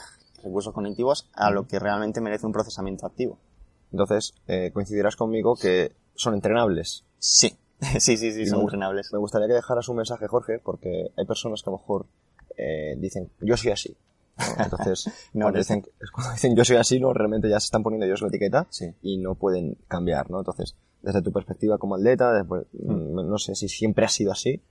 [0.45, 3.39] recursos cognitivos a lo que realmente merece un procesamiento activo.
[3.91, 7.05] Entonces, eh, coincidirás conmigo que son entrenables.
[7.19, 7.57] Sí,
[7.99, 9.11] sí, sí, sí, son me- entrenables.
[9.15, 12.05] Me gustaría que dejaras un mensaje, Jorge, porque hay personas que a lo mejor
[12.57, 13.97] eh, dicen, yo soy así.
[14.37, 14.45] ¿no?
[14.65, 18.07] Entonces, No, cuando, dicen, cuando dicen yo soy así, no, realmente ya se están poniendo
[18.07, 18.87] ellos la etiqueta Sí.
[19.03, 20.39] y no pueden cambiar, ¿no?
[20.39, 24.63] Entonces, desde tu perspectiva como atleta, después, mm, no sé si siempre has sido así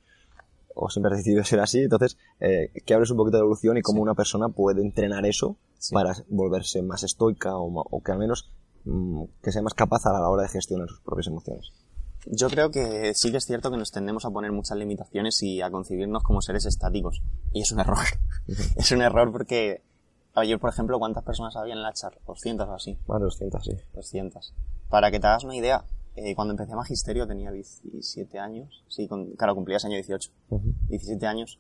[0.80, 3.82] o siempre has decidido ser así, entonces, eh, que hables un poquito de evolución y
[3.82, 5.94] cómo una persona puede entrenar eso Sí.
[5.94, 8.52] para volverse más estoica o que al menos
[8.86, 11.72] mm, que sea más capaz a la hora de gestionar sus propias emociones.
[12.32, 15.62] Yo creo que sí que es cierto que nos tendemos a poner muchas limitaciones y
[15.62, 17.22] a concebirnos como seres estáticos.
[17.54, 17.98] Y es un error.
[18.76, 19.82] es un error porque
[20.36, 22.20] ayer, por ejemplo, ¿cuántas personas había en la charla?
[22.28, 22.98] 200 o así.
[23.08, 23.72] Más de 200, sí.
[23.94, 24.54] 200.
[24.90, 25.84] Para que te hagas una idea,
[26.16, 28.84] eh, cuando empecé magisterio tenía 17 años.
[28.88, 30.30] Sí, con- claro, cumplía ese año 18.
[30.90, 31.60] 17 años.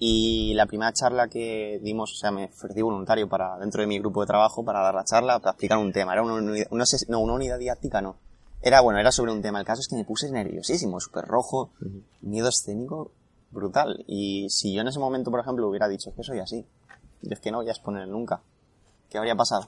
[0.00, 3.98] Y la primera charla que dimos, o sea, me ofrecí voluntario para, dentro de mi
[3.98, 6.12] grupo de trabajo para dar la charla, para explicar un tema.
[6.12, 8.16] Era una unidad, sé, no, una unidad didáctica no.
[8.60, 9.60] Era, bueno, era sobre un tema.
[9.60, 11.70] El caso es que me puse nerviosísimo, súper rojo,
[12.22, 13.12] miedo escénico
[13.50, 14.04] brutal.
[14.06, 16.66] Y si yo en ese momento, por ejemplo, hubiera dicho, es que soy así,
[17.22, 18.40] y es que no voy a exponer nunca,
[19.10, 19.62] ¿qué habría pasado?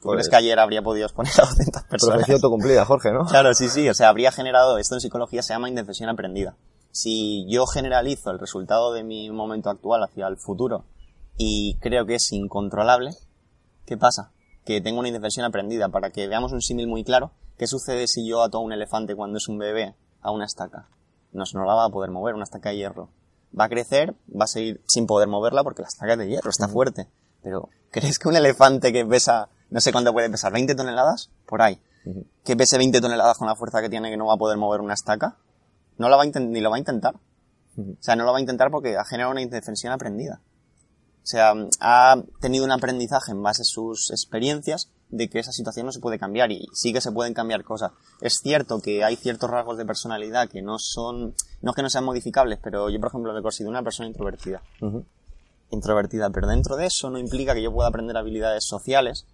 [0.00, 2.14] ¿Tú Pues- crees que ayer habría podido exponer a 200 personas?
[2.16, 3.26] Profecía autocumplida, Jorge, ¿no?
[3.26, 6.56] Claro, sí, sí, o sea, habría generado, esto en psicología se llama indefensión aprendida.
[6.92, 10.84] Si yo generalizo el resultado de mi momento actual hacia el futuro
[11.36, 13.12] y creo que es incontrolable,
[13.86, 14.32] ¿qué pasa?
[14.64, 15.88] Que tengo una indefensión aprendida.
[15.90, 19.14] Para que veamos un símil muy claro, ¿qué sucede si yo ato a un elefante
[19.14, 20.88] cuando es un bebé a una estaca?
[21.32, 23.10] No, no la va a poder mover, una estaca de hierro.
[23.56, 26.48] Va a crecer, va a seguir sin poder moverla porque la estaca es de hierro,
[26.48, 27.06] está fuerte.
[27.42, 31.28] Pero, ¿crees que un elefante que pesa, no sé cuánto puede pesar, 20 toneladas?
[31.44, 31.78] Por ahí.
[32.44, 34.80] Que pese 20 toneladas con la fuerza que tiene que no va a poder mover
[34.80, 35.36] una estaca?
[35.98, 37.16] No la va a ni lo va a intentar.
[37.76, 40.40] O sea, no lo va a intentar porque ha generado una indefensión aprendida.
[41.22, 45.86] O sea, ha tenido un aprendizaje en base a sus experiencias de que esa situación
[45.86, 47.92] no se puede cambiar y sí que se pueden cambiar cosas.
[48.20, 51.90] Es cierto que hay ciertos rasgos de personalidad que no son, no es que no
[51.90, 54.62] sean modificables, pero yo, por ejemplo, me considero una persona introvertida.
[55.70, 59.26] Introvertida, pero dentro de eso no implica que yo pueda aprender habilidades sociales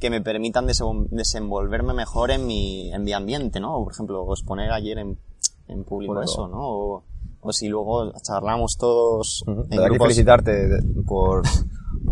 [0.00, 3.76] que me permitan dese- desenvolverme mejor en mi, en mi ambiente, ¿no?
[3.76, 5.18] O, por ejemplo, exponer ayer en,
[5.68, 6.30] en público Bueno.
[6.30, 6.58] eso, ¿no?
[6.60, 7.04] O,
[7.42, 10.68] o si luego charlamos todos en Desde aquí grupos- felicitarte
[11.06, 11.42] por,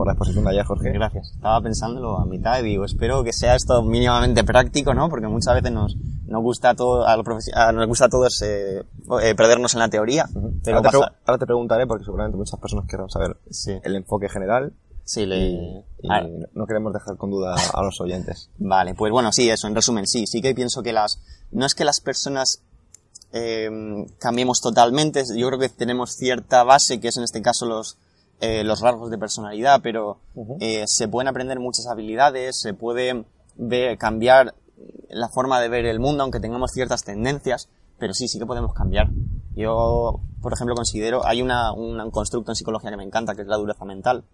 [0.01, 0.93] por la exposición de ayer, Jorge.
[0.93, 1.33] Gracias.
[1.35, 5.11] Estaba pensándolo a mitad y digo, espero que sea esto mínimamente práctico, ¿no?
[5.11, 5.95] Porque muchas veces nos,
[6.27, 8.83] nos gusta todo, a a- nos gusta a todos eh,
[9.23, 10.25] eh, perdernos en la teoría.
[10.65, 13.73] Pero Ahora te, pasa- pregu- ahora te preguntaré, porque seguramente muchas personas querrán saber Sí.
[13.85, 14.73] el enfoque general
[15.05, 15.39] Sí, le...
[15.39, 16.23] y Ah,
[16.55, 18.49] no queremos dejar con duda a los oyentes.
[18.59, 21.75] Vale, pues bueno, sí, eso, en resumen, sí, sí que pienso que las, no es
[21.75, 22.63] que las personas
[23.33, 23.69] eh,
[24.19, 27.97] cambiemos totalmente, yo creo que tenemos cierta base, que es en este caso los,
[28.40, 30.18] eh, los rasgos de personalidad, pero
[30.61, 33.24] eh, se pueden aprender muchas habilidades, se puede
[33.57, 34.55] ver, cambiar
[35.11, 38.72] la forma de ver el mundo, aunque tengamos ciertas tendencias, pero sí, sí que podemos
[38.72, 39.11] cambiar.
[39.55, 43.48] Yo, por ejemplo, considero, hay una, un constructo en psicología que me encanta, que es
[43.48, 44.24] la dureza mental,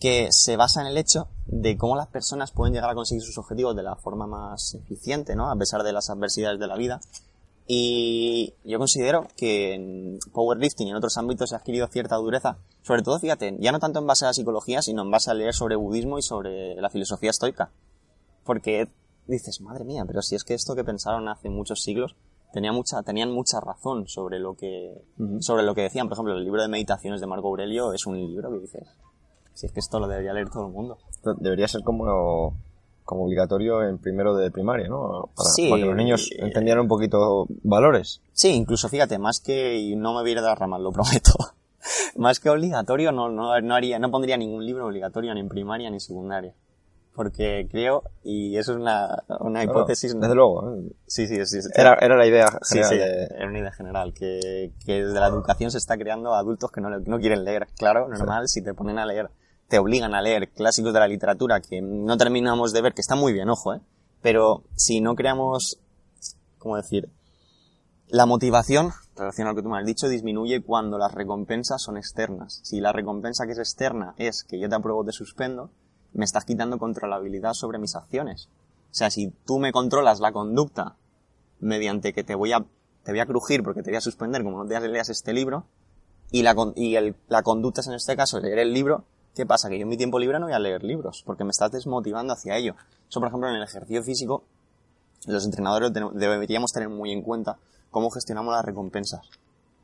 [0.00, 3.36] que se basa en el hecho de cómo las personas pueden llegar a conseguir sus
[3.36, 5.50] objetivos de la forma más eficiente, ¿no?
[5.50, 7.00] A pesar de las adversidades de la vida.
[7.66, 12.58] Y yo considero que en powerlifting y en otros ámbitos se ha adquirido cierta dureza,
[12.82, 15.34] sobre todo, fíjate, ya no tanto en base a la psicología, sino en base a
[15.34, 17.70] leer sobre budismo y sobre la filosofía estoica.
[18.44, 18.88] Porque
[19.26, 22.16] dices, madre mía, pero si es que esto que pensaron hace muchos siglos
[22.52, 25.00] tenía mucha, tenían mucha razón sobre lo que,
[25.40, 26.08] sobre lo que decían.
[26.08, 28.88] Por ejemplo, el libro de meditaciones de Marco Aurelio es un libro que dices,
[29.54, 30.98] si es que esto lo debería leer todo el mundo.
[31.38, 32.56] Debería ser como,
[33.04, 35.30] como obligatorio en primero de primaria, ¿no?
[35.36, 35.68] Para, Sí.
[35.70, 38.20] para que los niños entendieran un poquito valores.
[38.32, 40.92] Sí, incluso fíjate, más que, y no me voy a ir de las ramas, lo
[40.92, 41.32] prometo.
[42.16, 45.90] más que obligatorio, no, no, no haría, no pondría ningún libro obligatorio ni en primaria
[45.90, 46.54] ni en secundaria.
[47.14, 50.18] Porque creo, y eso es una, una hipótesis.
[50.18, 50.72] Desde luego.
[50.74, 50.92] ¿eh?
[51.06, 51.60] Sí, sí, sí.
[51.60, 51.68] sí.
[51.74, 55.20] Era, era la idea Sí, general sí, de- era una idea general, que, que desde
[55.20, 57.66] la educación se está creando adultos que no, no quieren leer.
[57.76, 59.28] Claro, normal, si te ponen a leer,
[59.72, 63.16] te obligan a leer clásicos de la literatura que no terminamos de ver, que está
[63.16, 63.80] muy bien, ojo, ¿eh?
[64.20, 65.78] Pero si no creamos,
[66.58, 67.08] ¿cómo decir?
[68.08, 71.96] La motivación relación a lo que tú me has dicho, disminuye cuando las recompensas son
[71.96, 72.60] externas.
[72.64, 75.70] Si la recompensa que es externa es que yo te apruebo te suspendo,
[76.12, 78.50] me estás quitando controlabilidad sobre mis acciones.
[78.90, 80.96] O sea, si tú me controlas la conducta
[81.60, 82.62] mediante que te voy a,
[83.04, 85.64] te voy a crujir porque te voy a suspender como no te leas este libro,
[86.30, 89.68] y la, y el, la conducta es en este caso leer el libro, ¿qué pasa?
[89.68, 92.32] Que yo en mi tiempo libre no voy a leer libros, porque me estás desmotivando
[92.32, 92.74] hacia ello.
[93.08, 94.44] Eso, por ejemplo, en el ejercicio físico,
[95.26, 97.58] los entrenadores deberíamos tener muy en cuenta
[97.90, 99.20] cómo gestionamos las recompensas.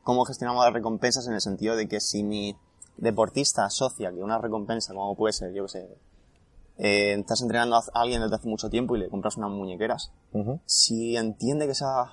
[0.02, 2.56] Cómo gestionamos las recompensas en el sentido de que si mi
[2.96, 5.98] deportista asocia que una recompensa, como puede ser, yo que sé,
[6.78, 10.12] eh, estás entrenando a alguien desde hace mucho tiempo y le compras unas muñequeras,
[10.64, 12.12] si entiende que esa,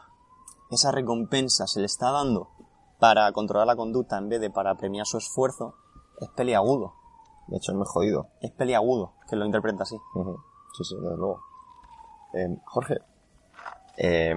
[0.71, 2.49] esa recompensa se le está dando
[2.99, 5.75] para controlar la conducta en vez de para premiar su esfuerzo,
[6.19, 6.93] es peliagudo.
[7.47, 8.27] De hecho, es muy jodido.
[8.41, 9.97] Es peliagudo que lo interpreta así.
[10.73, 11.41] Sí, sí, desde luego.
[12.33, 12.97] Eh, Jorge,
[13.97, 14.35] eh,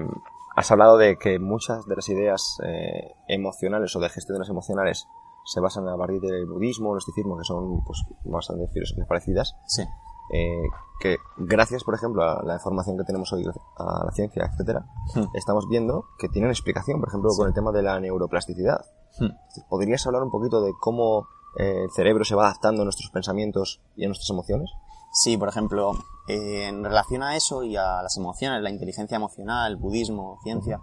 [0.56, 4.48] has hablado de que muchas de las ideas eh, emocionales o de gestión de las
[4.50, 5.06] emocionales
[5.44, 9.56] se basan a partir del budismo, el esticismo, que son pues, bastante filosofías parecidas.
[9.66, 9.82] Sí.
[10.30, 10.62] Eh,
[11.00, 13.46] que gracias, por ejemplo, a la información que tenemos hoy,
[13.78, 15.24] a la ciencia, etcétera, Hmm.
[15.34, 18.84] estamos viendo que tienen explicación, por ejemplo, con el tema de la neuroplasticidad.
[19.18, 19.30] Hmm.
[19.68, 24.04] ¿Podrías hablar un poquito de cómo el cerebro se va adaptando a nuestros pensamientos y
[24.04, 24.70] a nuestras emociones?
[25.12, 25.92] Sí, por ejemplo,
[26.28, 30.80] eh, en relación a eso y a las emociones, la inteligencia emocional, el budismo, ciencia,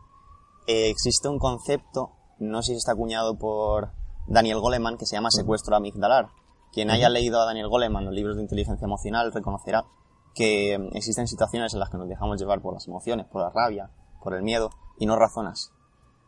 [0.68, 3.92] eh, existe un concepto, no sé si está acuñado por
[4.28, 6.30] Daniel Goleman, que se llama secuestro amigdalar.
[6.72, 9.86] Quien haya leído a Daniel Goleman los libros de inteligencia emocional reconocerá
[10.34, 13.90] que existen situaciones en las que nos dejamos llevar por las emociones, por la rabia,
[14.22, 15.72] por el miedo, y no razonas.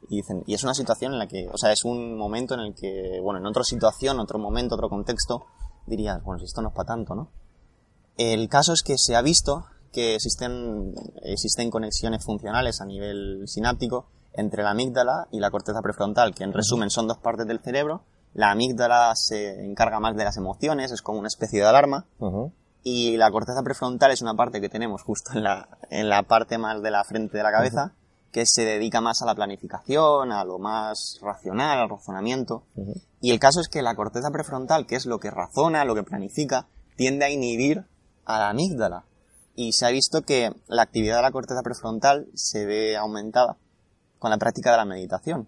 [0.10, 2.62] Y dicen, y es una situación en la que, o sea, es un momento en
[2.62, 5.46] el que, bueno, en otra situación, otro momento, otro contexto,
[5.86, 7.30] dirías, bueno, si esto no es para tanto, ¿no?
[8.18, 14.08] El caso es que se ha visto que existen, existen conexiones funcionales a nivel sináptico
[14.34, 18.04] entre la amígdala y la corteza prefrontal, que en resumen son dos partes del cerebro.
[18.34, 22.06] La amígdala se encarga más de las emociones, es como una especie de alarma,
[22.84, 26.58] y la corteza prefrontal es una parte que tenemos justo en la, en la parte
[26.58, 27.94] más de la frente de la cabeza,
[28.32, 32.64] que se dedica más a la planificación, a lo más racional, al razonamiento.
[33.22, 36.04] Y el caso es que la corteza prefrontal, que es lo que razona, lo que
[36.04, 37.86] planifica, tiende a inhibir
[38.26, 39.06] a la amígdala.
[39.56, 43.58] Y se ha visto que la actividad de la corteza prefrontal se ve aumentada
[44.20, 45.48] con la práctica de la meditación.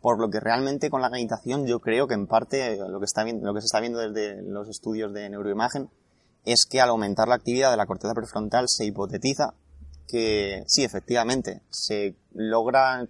[0.00, 3.24] Por lo que realmente con la meditación yo creo que en parte lo que, está
[3.24, 5.90] lo que se está viendo desde los estudios de neuroimagen
[6.44, 9.54] es que al aumentar la actividad de la corteza prefrontal se hipotetiza
[10.10, 13.06] que sí, efectivamente, se logra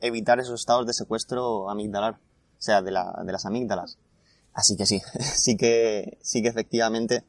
[0.00, 3.98] evitar esos estados de secuestro amigdalar, o sea, de, la, de las amígdalas.
[4.52, 5.00] Así que sí,
[5.34, 7.24] sí que, sí que efectivamente,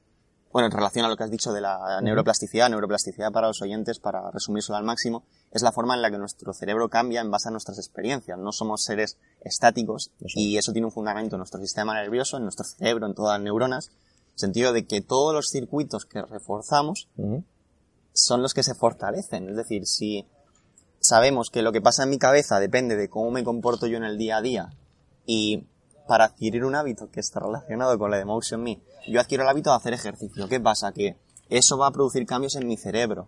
[0.52, 4.00] bueno, en relación a lo que has dicho de la neuroplasticidad, neuroplasticidad para los oyentes,
[4.00, 7.50] para resumírselo al máximo, es la forma en la que nuestro cerebro cambia en base
[7.50, 8.38] a nuestras experiencias.
[8.38, 12.66] No somos seres estáticos y eso tiene un fundamento en nuestro sistema nervioso, en nuestro
[12.66, 17.10] cerebro, en todas las neuronas, en el sentido de que todos los circuitos que reforzamos
[18.24, 19.50] son los que se fortalecen.
[19.50, 20.26] Es decir, si
[21.00, 24.04] sabemos que lo que pasa en mi cabeza depende de cómo me comporto yo en
[24.04, 24.70] el día a día
[25.26, 25.66] y
[26.08, 29.50] para adquirir un hábito que está relacionado con la de Motion Me, yo adquiero el
[29.50, 30.48] hábito de hacer ejercicio.
[30.48, 30.92] ¿Qué pasa?
[30.92, 31.18] Que
[31.50, 33.28] eso va a producir cambios en mi cerebro.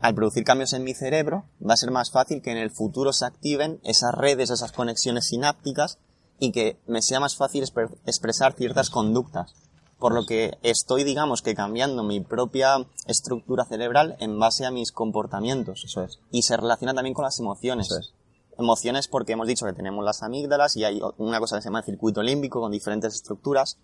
[0.00, 3.12] Al producir cambios en mi cerebro, va a ser más fácil que en el futuro
[3.12, 5.98] se activen esas redes, esas conexiones sinápticas
[6.38, 9.54] y que me sea más fácil expresar ciertas conductas
[10.02, 14.90] por lo que estoy, digamos, que cambiando mi propia estructura cerebral en base a mis
[14.90, 15.84] comportamientos.
[15.84, 16.18] Eso es.
[16.32, 17.86] Y se relaciona también con las emociones.
[17.86, 18.12] Eso es.
[18.58, 21.78] Emociones porque hemos dicho que tenemos las amígdalas y hay una cosa que se llama
[21.78, 23.78] el circuito límbico con diferentes estructuras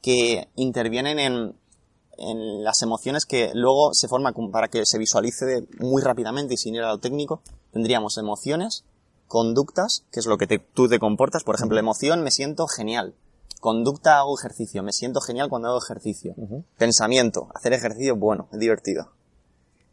[0.00, 1.54] que intervienen en,
[2.16, 6.74] en las emociones que luego se forman para que se visualice muy rápidamente y sin
[6.74, 7.42] ir a lo técnico.
[7.72, 8.84] Tendríamos emociones,
[9.28, 11.44] conductas, que es lo que te- tú te comportas.
[11.44, 13.14] Por ejemplo, emoción, me siento genial.
[13.60, 14.82] Conducta, hago ejercicio.
[14.82, 16.34] Me siento genial cuando hago ejercicio.
[16.78, 19.08] Pensamiento, hacer ejercicio, bueno, es divertido.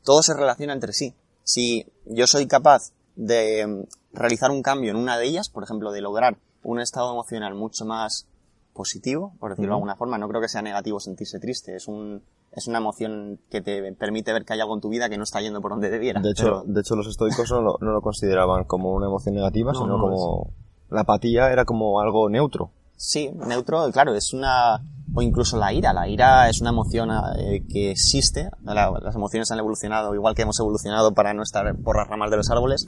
[0.04, 1.14] Todo se relaciona entre sí.
[1.44, 5.92] Si yo soy capaz de mm, realizar un cambio en una de ellas, por ejemplo,
[5.92, 8.26] de lograr un estado emocional mucho más
[8.74, 12.22] positivo, por decirlo de alguna forma, no creo que sea negativo sentirse triste, es un,
[12.52, 15.24] es una emoción que te permite ver que hay algo en tu vida que no
[15.24, 16.22] está yendo por donde debiera.
[16.22, 19.36] De hecho, Pero- de hecho los estoicos no lo, no lo consideraban como una emoción
[19.36, 20.52] negativa, No, sino no, como...
[20.90, 22.72] La apatía era como algo neutro.
[22.98, 24.82] Sí, neutro, claro, es una...
[25.18, 25.94] O incluso la ira.
[25.94, 27.10] La ira es una emoción
[27.40, 28.50] eh, que existe.
[28.64, 32.30] La- las emociones han evolucionado igual que hemos evolucionado para no estar por las ramas
[32.30, 32.86] de los árboles.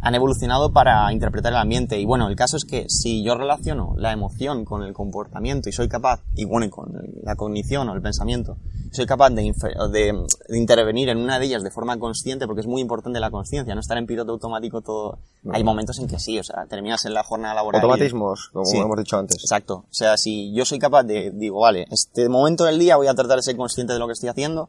[0.00, 1.98] han evolucionado para interpretar el ambiente.
[1.98, 5.72] Y bueno, el caso es que si yo relaciono la emoción con el comportamiento y
[5.72, 8.56] soy capaz, y bueno, y con la cognición o el pensamiento,
[8.92, 9.52] soy capaz de,
[9.90, 13.74] de, intervenir en una de ellas de forma consciente, porque es muy importante la conciencia,
[13.74, 15.18] no estar en piloto automático todo.
[15.50, 17.80] Hay momentos en que sí, o sea, terminas en la jornada laboral.
[17.82, 19.36] Automatismos, como hemos dicho antes.
[19.42, 19.74] Exacto.
[19.90, 23.14] O sea, si yo soy capaz de, digo, vale, este momento del día voy a
[23.14, 24.68] tratar de ser consciente de lo que estoy haciendo,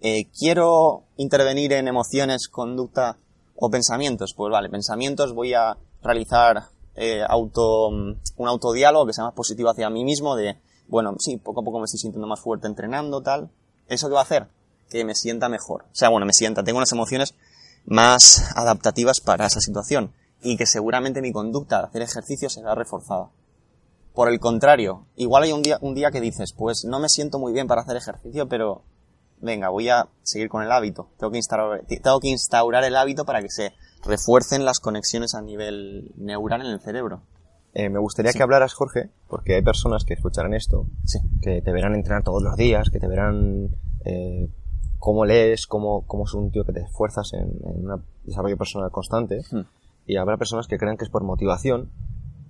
[0.00, 3.18] eh, quiero intervenir en emociones, conducta
[3.56, 4.32] o pensamientos.
[4.32, 9.90] Pues vale, pensamientos voy a realizar eh, auto, un autodiálogo que sea más positivo hacia
[9.90, 13.50] mí mismo de, bueno, sí, poco a poco me estoy sintiendo más fuerte entrenando, tal.
[13.88, 14.46] ¿Eso qué va a hacer?
[14.88, 15.82] Que me sienta mejor.
[15.82, 17.34] O sea, bueno, me sienta, tengo unas emociones
[17.86, 23.30] más adaptativas para esa situación y que seguramente mi conducta de hacer ejercicio será reforzada.
[24.16, 27.38] Por el contrario, igual hay un día, un día que dices, pues no me siento
[27.38, 28.80] muy bien para hacer ejercicio, pero
[29.42, 31.10] venga, voy a seguir con el hábito.
[31.18, 33.74] Tengo que instaurar, tengo que instaurar el hábito para que se
[34.06, 37.20] refuercen las conexiones a nivel neural en el cerebro.
[37.74, 40.86] Eh, me gustaría que hablaras, Jorge, porque hay personas que escucharán esto,
[41.42, 44.48] que te verán entrenar todos los días, que te verán eh,
[44.98, 49.42] cómo lees, cómo, cómo es un tío que te esfuerzas en, un desarrollo personal constante.
[49.50, 49.66] Hmm.
[50.06, 51.90] Y habrá personas que crean que es por motivación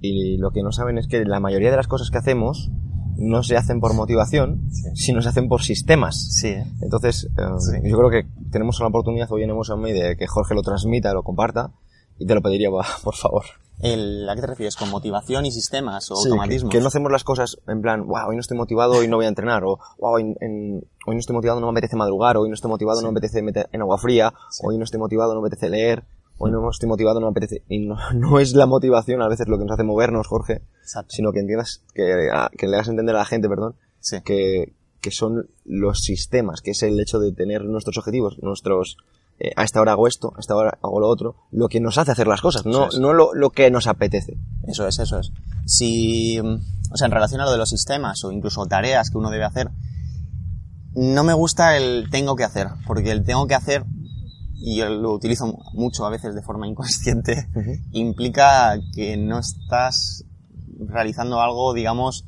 [0.00, 2.70] y lo que no saben es que la mayoría de las cosas que hacemos
[3.16, 6.38] no se hacen por motivación, sino se hacen por sistemas.
[6.38, 6.54] Sí.
[6.82, 10.54] Entonces, eh, yo creo que tenemos una oportunidad hoy en Emotion Me de que Jorge
[10.54, 11.72] lo transmita, lo comparta,
[12.18, 12.68] y te lo pediría,
[13.04, 13.44] por favor.
[13.80, 14.74] El, ¿A qué te refieres?
[14.74, 16.72] ¿Con motivación y sistemas o automatismos?
[16.72, 19.26] Que, no hacemos las cosas en plan, wow, hoy no estoy motivado, hoy no voy
[19.26, 22.70] a entrenar, o wow, hoy, no estoy motivado, no me apetece madrugar, hoy no estoy
[22.70, 24.32] motivado, no me apetece meter en agua fría,
[24.62, 26.04] hoy no estoy motivado, no me apetece leer
[26.38, 27.62] hoy no estoy motivado, no me apetece.
[27.68, 30.62] Y no, no, es la motivación a veces lo que nos hace movernos, Jorge,
[31.08, 33.76] sino que entiendas, que, que, le hagas entender a la gente, perdón,
[34.24, 38.96] que, que son los sistemas, que es el hecho de tener nuestros objetivos, nuestros,
[39.38, 41.98] eh, a esta hora hago esto, a esta hora hago lo otro, lo que nos
[41.98, 44.36] hace hacer las cosas, no, no lo, lo, que nos apetece.
[44.66, 45.32] Eso es, eso es.
[45.64, 49.30] Si, o sea, en relación a lo de los sistemas o incluso tareas que uno
[49.30, 49.70] debe hacer,
[50.94, 53.84] no me gusta el tengo que hacer, porque el tengo que hacer
[54.58, 57.48] y yo lo utilizo mucho a veces de forma inconsciente,
[57.92, 60.24] implica que no estás
[60.78, 62.24] realizando algo, digamos,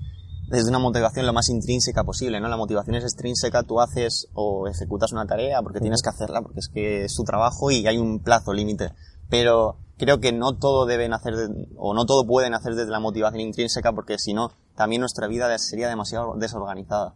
[0.49, 2.49] desde una motivación lo más intrínseca posible, ¿no?
[2.49, 6.61] La motivación es extrínseca, tú haces o ejecutas una tarea porque tienes que hacerla, porque
[6.61, 8.93] es que es tu trabajo y hay un plazo límite.
[9.29, 11.35] Pero creo que no todo deben hacer,
[11.77, 15.57] o no todo pueden hacer desde la motivación intrínseca porque si no, también nuestra vida
[15.59, 17.15] sería demasiado desorganizada.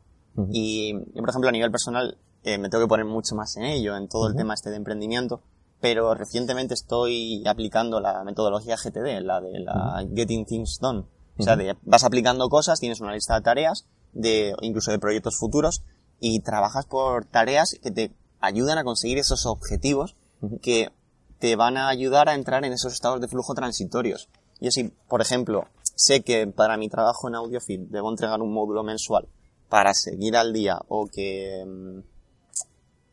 [0.51, 3.65] Y yo, por ejemplo, a nivel personal, eh, me tengo que poner mucho más en
[3.65, 5.43] ello, en todo el tema este de emprendimiento,
[5.81, 11.05] pero recientemente estoy aplicando la metodología GTD, la de la Getting Things Done.
[11.39, 15.37] O sea, de, vas aplicando cosas, tienes una lista de tareas, de, incluso de proyectos
[15.37, 15.83] futuros,
[16.21, 20.17] y trabajas por tareas que te ayudan a conseguir esos objetivos
[20.61, 20.91] que
[21.39, 24.29] te van a ayudar a entrar en esos estados de flujo transitorios.
[24.61, 25.67] Y así, por ejemplo,
[25.97, 29.29] sé que para mi trabajo en AudioFit debo entregar un módulo mensual
[29.69, 32.12] para seguir al día o que mm,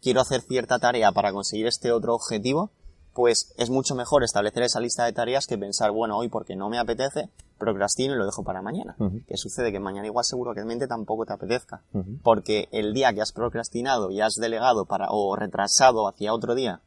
[0.02, 2.72] quiero hacer cierta tarea para conseguir este otro objetivo,
[3.14, 6.70] pues es mucho mejor establecer esa lista de tareas que pensar, bueno, hoy porque no
[6.70, 8.96] me apetece, procrastino y lo dejo para mañana.
[9.28, 9.72] ¿Qué sucede?
[9.72, 11.82] Que mañana igual seguro que mente tampoco te apetezca.
[12.24, 16.82] Porque el día que has procrastinado y has delegado para, o retrasado hacia otro día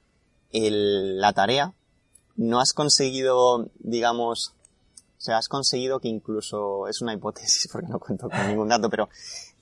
[0.52, 1.74] la tarea,
[2.36, 4.54] no has conseguido, digamos,
[5.18, 8.88] o sea, has conseguido que incluso, es una hipótesis porque no cuento con ningún dato,
[8.90, 9.08] pero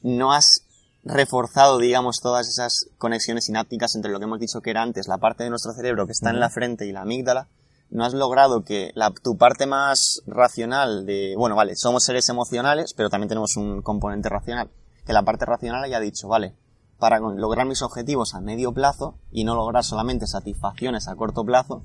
[0.02, 0.64] no has
[1.04, 5.18] reforzado, digamos, todas esas conexiones sinápticas entre lo que hemos dicho que era antes, la
[5.18, 7.48] parte de nuestro cerebro que está en la frente y la amígdala,
[7.90, 12.94] no has logrado que la, tu parte más racional de, bueno, vale, somos seres emocionales,
[12.94, 14.70] pero también tenemos un componente racional,
[15.04, 16.54] que la parte racional haya dicho, vale,
[16.98, 21.82] para lograr mis objetivos a medio plazo y no lograr solamente satisfacciones a corto plazo,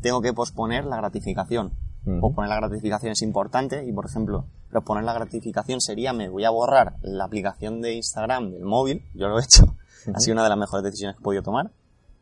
[0.00, 1.72] tengo que posponer la gratificación.
[2.20, 4.46] Posponer la gratificación es importante y, por ejemplo,
[4.80, 9.28] poner la gratificación sería me voy a borrar la aplicación de Instagram del móvil, yo
[9.28, 9.76] lo he hecho,
[10.12, 11.70] ha sido una de las mejores decisiones que he podido tomar,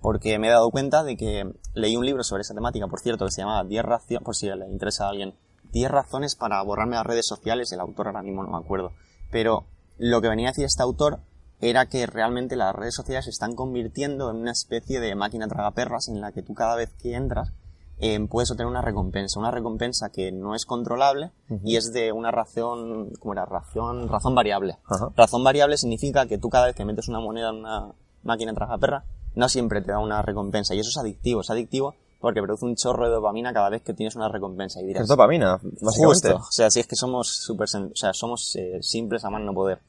[0.01, 3.25] porque me he dado cuenta de que leí un libro sobre esa temática, por cierto,
[3.25, 5.35] que se llamaba 10 razones, por si le interesa a alguien,
[5.73, 8.93] 10 razones para borrarme las redes sociales, el autor ahora mismo no me acuerdo,
[9.31, 9.67] pero
[9.97, 11.21] lo que venía a decir este autor
[11.61, 16.09] era que realmente las redes sociales se están convirtiendo en una especie de máquina tragaperras
[16.09, 17.53] en la que tú cada vez que entras
[18.01, 21.33] eh, puedes obtener una recompensa, una recompensa que no es controlable
[21.65, 23.45] y es de una razón, ¿cómo era?
[23.45, 24.79] Razón, razón variable.
[25.17, 27.93] Razón variable significa que tú cada vez que metes una moneda en una
[28.23, 32.43] máquina perra no siempre te da una recompensa y eso es adictivo, es adictivo porque
[32.43, 35.59] produce un chorro de dopamina cada vez que tienes una recompensa y dirás, es dopamina,
[35.81, 36.33] básicamente.
[36.33, 39.55] o sea, si es que somos super, o sea, somos eh, simples a más no
[39.55, 39.81] poder.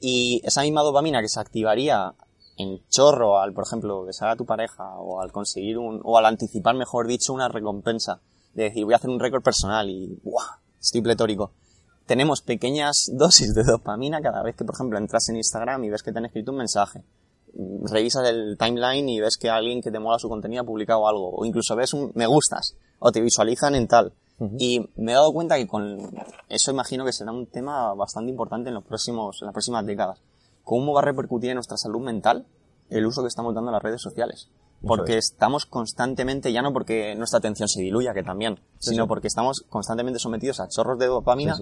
[0.00, 2.14] Y esa misma dopamina que se activaría
[2.56, 6.26] en chorro al, por ejemplo, besar a tu pareja o al conseguir un, o al
[6.26, 8.20] anticipar, mejor dicho, una recompensa.
[8.54, 10.46] De decir, voy a hacer un récord personal y, ¡guau!
[10.80, 11.52] Estoy pletórico.
[12.06, 16.02] Tenemos pequeñas dosis de dopamina cada vez que, por ejemplo, entras en Instagram y ves
[16.02, 17.02] que te han escrito un mensaje.
[17.84, 21.30] Revisas el timeline y ves que alguien que te mola su contenido ha publicado algo.
[21.30, 22.76] O incluso ves un me gustas.
[22.98, 24.12] O te visualizan en tal.
[24.58, 25.98] Y me he dado cuenta que con
[26.48, 30.20] eso imagino que será un tema bastante importante en los próximos, en las próximas décadas.
[30.64, 32.46] ¿Cómo va a repercutir en nuestra salud mental
[32.90, 34.48] el uso que estamos dando a las redes sociales?
[34.86, 39.64] Porque estamos constantemente, ya no porque nuestra atención se diluya, que también, sino porque estamos
[39.70, 41.56] constantemente sometidos a chorros de dopamina.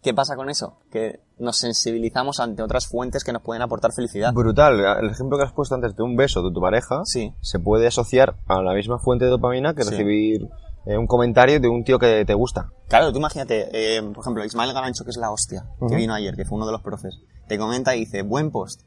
[0.00, 0.78] ¿Qué pasa con eso?
[0.90, 4.32] Que nos sensibilizamos ante otras fuentes que nos pueden aportar felicidad.
[4.32, 4.80] Brutal.
[5.00, 7.34] El ejemplo que has puesto antes de un beso de tu pareja Sí.
[7.42, 9.90] se puede asociar a la misma fuente de dopamina que Sí.
[9.90, 10.48] recibir
[10.86, 12.70] eh, un comentario de un tío que te gusta.
[12.88, 15.94] Claro, tú imagínate, eh, por ejemplo, Ismael Garancho, que es la hostia, que Ujú.
[15.94, 17.20] vino ayer, que fue uno de los profes,
[17.52, 18.80] te comenta y dice, buen post.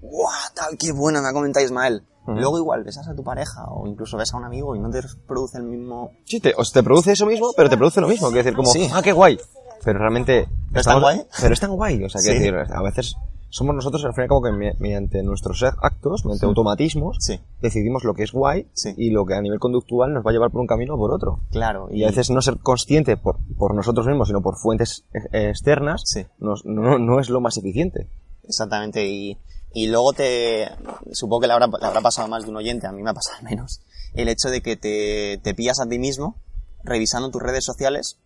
[0.00, 2.02] ¡Guau, tal, qué bueno me ha comentado Ismael!
[2.26, 5.00] Luego igual besas a tu pareja o incluso ves a un amigo y no te
[5.26, 6.10] produce el mismo...
[6.24, 8.28] Sí, te, o sea, te produce eso mismo, pero te produce lo mismo.
[8.28, 8.88] Quiere decir, como, Sí.
[8.94, 9.38] ah, qué guay.
[9.84, 10.48] Pero realmente...
[10.70, 11.22] ¿Pero es tan guay?
[11.40, 12.02] Pero es tan guay.
[12.02, 12.30] O sea, Sí.
[12.32, 13.14] decir, a veces
[13.54, 17.38] somos nosotros, al fin y al cabo, que me- mediante nuestros actos, mediante automatismos, Sí,
[17.62, 18.94] decidimos lo que es guay Sí.
[18.96, 21.12] y lo que a nivel conductual nos va a llevar por un camino o por
[21.12, 21.40] otro.
[21.50, 21.88] claro.
[21.90, 26.02] Y a veces no ser consciente por, por nosotros mismos, sino por fuentes eh, externas,
[26.04, 26.26] Sí.
[26.38, 28.08] nos- no, no es lo más eficiente.
[28.42, 29.38] Exactamente, y,
[29.72, 30.68] y luego te,
[31.12, 33.14] supongo que le habrá, le habrá pasado más de un oyente, a mí me ha
[33.14, 33.80] pasado menos,
[34.14, 36.36] el hecho de que te, te pillas a ti mismo
[36.82, 38.18] revisando tus redes sociales,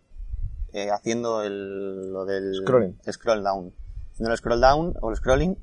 [0.73, 2.97] eh, haciendo el, lo del Scrolling.
[3.11, 3.73] scroll down,
[4.19, 5.57] haciendo el scroll down o el scrolling,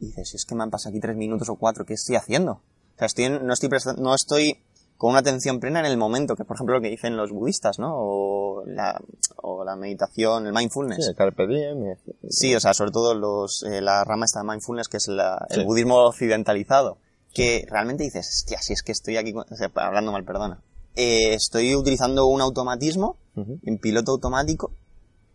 [0.00, 2.16] y dices, si es que me han pasado aquí tres minutos o cuatro, ¿qué estoy
[2.16, 2.52] haciendo?
[2.52, 4.58] O sea, estoy no estoy prestando, no estoy
[4.98, 7.78] con una atención plena en el momento, que por ejemplo lo que dicen los budistas,
[7.78, 7.92] ¿no?
[7.96, 9.00] O la,
[9.36, 11.06] o la meditación, el mindfulness.
[11.06, 11.96] Sí, carpe diem, eh,
[12.30, 15.46] Sí, o sea, sobre todo los, eh, la rama esta de mindfulness, que es la-
[15.50, 16.98] el budismo occidentalizado,
[17.34, 20.60] que realmente dices, hostia, si es que estoy aquí, con- o sea, hablando mal, perdona,
[20.98, 23.18] Eh, estoy utilizando un automatismo,
[23.64, 24.72] en piloto automático,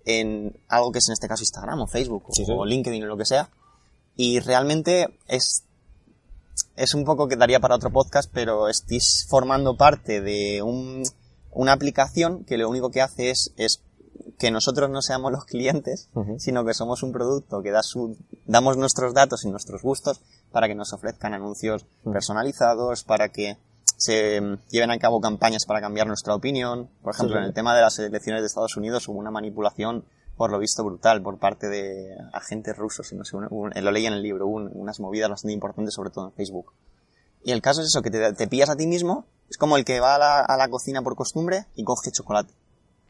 [0.05, 2.51] en algo que es en este caso Instagram o Facebook Sí, sí.
[2.55, 3.49] o LinkedIn o lo que sea,
[4.15, 5.63] y realmente es,
[6.75, 11.03] es un poco que daría para otro podcast, pero estoy formando parte de un,
[11.51, 13.81] una aplicación que lo único que hace es, es
[14.37, 18.75] que nosotros no seamos los clientes, sino que somos un producto que da su, damos
[18.77, 20.21] nuestros datos y nuestros gustos
[20.51, 23.57] para que nos ofrezcan anuncios personalizados, para que
[24.01, 26.89] se lleven a cabo campañas para cambiar nuestra opinión.
[27.03, 27.39] Por ejemplo, Sí.
[27.41, 30.05] en el tema de las elecciones de Estados Unidos hubo una manipulación,
[30.37, 34.13] por lo visto, brutal por parte de agentes rusos, no sé, un- lo leí en
[34.13, 36.73] el libro, un- unas movidas bastante importantes, sobre todo en Facebook.
[37.43, 39.85] Y el caso es eso, que te, te pillas a ti mismo, es como el
[39.85, 42.53] que va a la, a la cocina por costumbre y coge chocolate.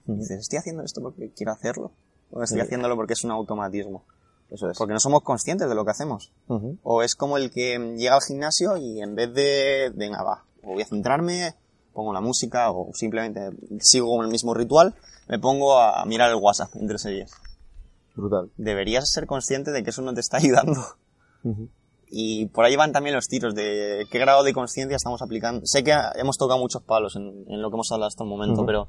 [0.08, 1.94] Y dices, ¿estoy haciendo esto porque quiero hacerlo?
[2.32, 2.66] ¿O estoy Sí.
[2.66, 4.04] haciéndolo porque es un automatismo?
[4.50, 4.78] Eso es.
[4.78, 6.34] Porque no somos conscientes de lo que hacemos.
[6.50, 6.78] Ujú.
[6.84, 10.74] O es como el que llega al gimnasio y en vez de, venga, va, o
[10.74, 11.54] voy a centrarme,
[11.94, 13.50] pongo la música o simplemente
[13.80, 14.96] sigo con el mismo ritual,
[15.28, 17.32] me pongo a mirar el WhatsApp entre series.
[18.16, 18.50] Brutal.
[18.58, 20.82] Deberías ser consciente de que eso no te está ayudando.
[21.44, 21.70] Ujú.
[22.14, 25.62] Y por ahí van también los tiros de qué grado de conciencia estamos aplicando.
[25.66, 28.56] Sé que hemos tocado muchos palos en, en lo que hemos hablado hasta el momento,
[28.56, 28.66] Ujú.
[28.66, 28.88] pero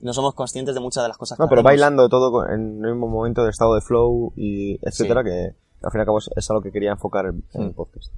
[0.00, 1.70] no somos conscientes de muchas de las cosas que No, pero hacemos.
[1.72, 5.98] bailando todo en el mismo momento de estado de flow y etcétera, que al fin
[5.98, 8.10] y al cabo es, a lo que quería enfocar en, en el podcast.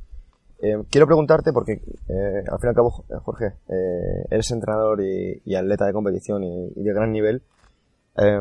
[0.61, 1.73] Eh, quiero preguntarte, porque
[2.09, 5.93] eh, al fin y al cabo, eh, Jorge, eh, eres entrenador y, y atleta de
[5.93, 7.43] competición y, y de gran nivel.
[8.17, 8.41] eh,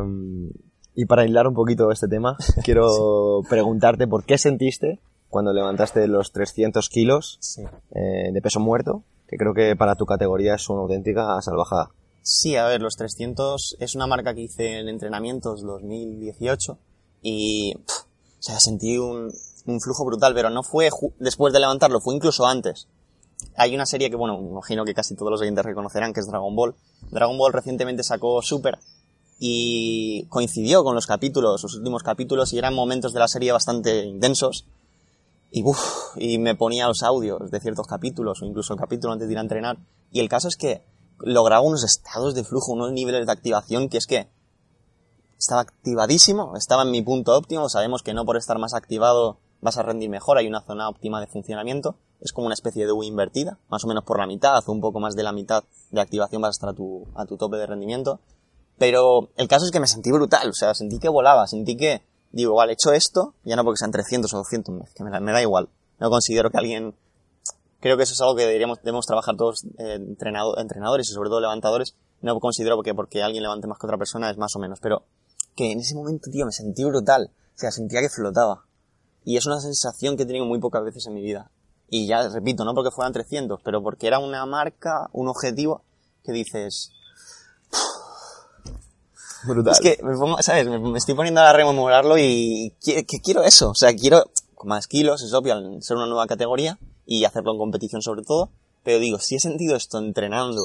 [0.99, 4.99] y para hilar un poquito este tema, quiero preguntarte por qué sentiste
[5.29, 7.61] cuando levantaste los 300 kilos Sí.
[7.91, 11.91] de peso muerto, que creo que para tu categoría es una auténtica salvajada.
[12.23, 16.79] Sí, a ver, los 300 es una marca que hice en entrenamientos 2018
[17.21, 18.01] y, pff,
[18.39, 19.31] o sea, sentí un,
[19.67, 20.89] un flujo brutal, pero no fue
[21.19, 22.87] después de levantarlo, fue incluso antes.
[23.55, 26.27] Hay una serie que, bueno, me imagino que casi todos los oyentes reconocerán, que es
[26.27, 26.75] Dragon Ball.
[27.11, 28.79] Dragon Ball recientemente sacó Super
[29.39, 34.05] y coincidió con los capítulos, los últimos capítulos, y eran momentos de la serie bastante
[34.05, 34.65] intensos.
[35.51, 35.63] Y,
[36.15, 39.37] y me ponía los audios de ciertos capítulos, o incluso el capítulo antes de ir
[39.37, 39.77] a entrenar.
[40.11, 40.83] Y el caso es que
[41.19, 44.29] lograba unos estados de flujo, unos niveles de activación que es que
[45.37, 47.69] estaba activadísimo, estaba en mi punto óptimo.
[47.69, 51.19] Sabemos que no por estar más activado vas a rendir mejor, hay una zona óptima
[51.19, 51.95] de funcionamiento.
[52.19, 54.81] Es como una especie de U invertida, más o menos por la mitad o un
[54.81, 57.57] poco más de la mitad de activación vas a estar a tu, a tu tope
[57.57, 58.19] de rendimiento.
[58.77, 62.03] Pero el caso es que me sentí brutal, o sea, sentí que volaba, sentí que,
[62.31, 65.31] digo, vale, he hecho esto, ya no porque sean 300 o 200, me- que me
[65.31, 65.69] da igual.
[65.99, 66.95] No considero que alguien,
[67.79, 71.29] creo que eso es algo que deberíamos, debemos trabajar todos eh, entrenado- entrenadores y sobre
[71.29, 71.95] todo levantadores.
[72.21, 75.03] No considero que porque alguien levante más que otra persona es más o menos, pero
[75.55, 77.31] que en ese momento, tío, me sentí brutal.
[77.55, 78.65] O sea, sentía que flotaba.
[79.23, 81.51] Y es una sensación que he tenido muy pocas veces en mi vida.
[81.89, 85.83] Y ya repito, no porque fueran 300, pero porque era una marca, un objetivo
[86.23, 86.91] que dices,
[89.45, 89.73] Brutal.
[89.73, 90.67] es que me pongo, ¿sabes?
[90.67, 93.69] Me, estoy poniendo a rememolarlo y que, que quiero eso.
[93.69, 94.25] O sea, quiero
[94.63, 98.49] más kilos, es obvio, al ser una nueva categoría y hacerlo en competición sobre todo.
[98.83, 100.61] Pero digo, si he sentido esto entrenando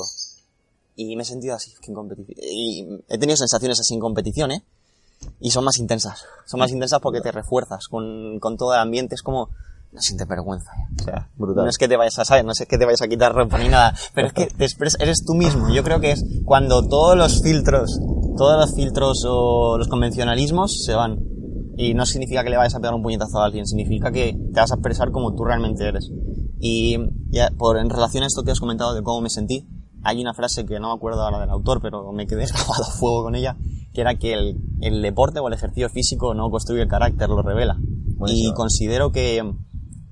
[0.97, 2.37] y me he sentido así que en competición.
[2.41, 4.65] Y he tenido sensaciones así en competición, ¿eh?
[5.41, 6.25] Y son más intensas.
[6.47, 9.15] Son más intensas porque te refuerzas con, con todo el ambiente.
[9.15, 9.49] Es como,
[9.93, 10.71] no sientes vergüenza.
[11.01, 11.65] O sea, Brutal.
[11.65, 13.59] no es que te vayas a saber, no es que te vayas a quitar ropa
[13.59, 15.69] ni nada, pero es que te expres- eres tú mismo.
[15.75, 17.99] Yo creo que es cuando todos los filtros,
[18.37, 21.19] todos los filtros o los convencionalismos se van.
[21.77, 24.61] Y no significa que le vayas a pegar un puñetazo a alguien, significa que te
[24.61, 26.11] vas a expresar como tú realmente eres.
[26.61, 26.97] Y
[27.31, 29.67] ya, por, en relación a esto que has comentado de cómo me sentí,
[30.05, 32.91] hay una frase que no me acuerdo ahora del autor, pero me quedé grabado a
[32.93, 33.57] fuego con ella,
[33.93, 37.43] que era que el, el deporte o el ejercicio físico no construye el carácter, lo
[37.43, 37.77] revela.
[37.79, 38.51] Buenísimo.
[38.53, 39.39] Y considero que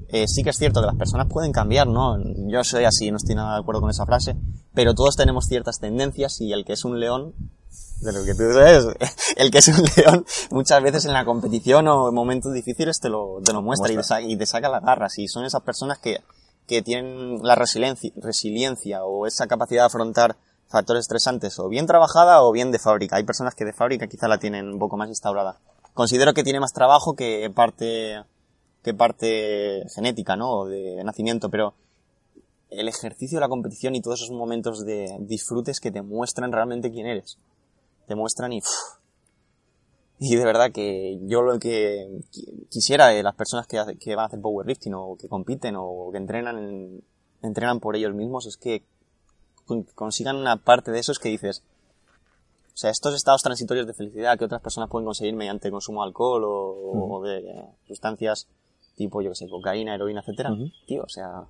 [0.08, 2.16] eh, sí que es cierto que las personas pueden cambiar, ¿no?
[2.48, 4.36] Yo soy así, no estoy nada de acuerdo con esa frase,
[4.74, 7.34] pero todos tenemos ciertas tendencias y el que es un león,
[8.00, 8.86] de lo que tú sabes,
[9.36, 13.08] el que es un león, muchas veces en la competición o en momentos difíciles te
[13.08, 15.16] lo, te lo muestra, Y, te sa- y te saca las garras.
[15.18, 16.18] Y son esas personas que,
[16.70, 20.36] que tienen la resiliencia, resiliencia o esa capacidad de afrontar
[20.68, 23.16] factores estresantes o bien trabajada o bien de fábrica.
[23.16, 25.58] Hay personas que de fábrica quizá la tienen un poco más instaurada.
[25.94, 28.22] Considero que tiene más trabajo que parte,
[28.84, 30.66] que parte genética, ¿no?
[30.66, 31.74] De nacimiento, pero
[32.68, 37.06] el ejercicio la competición y todos esos momentos de disfrutes que te muestran realmente quién
[37.06, 37.36] eres.
[38.06, 38.60] Te muestran y...
[40.22, 44.14] y de verdad que yo lo que qui- quisiera de las personas que, hace- que
[44.14, 47.02] van a hacer powerlifting o que compiten o que entrenan, en-
[47.42, 48.84] entrenan por ellos mismos es que
[49.64, 51.62] con- consigan una parte de eso es que dices,
[52.74, 56.02] o sea, estos estados transitorios de felicidad que otras personas pueden conseguir mediante el consumo
[56.02, 58.46] de alcohol o, o de sustancias
[58.96, 60.50] tipo, yo que sé, cocaína, heroína, etcétera,
[60.86, 61.44] tío, o sea,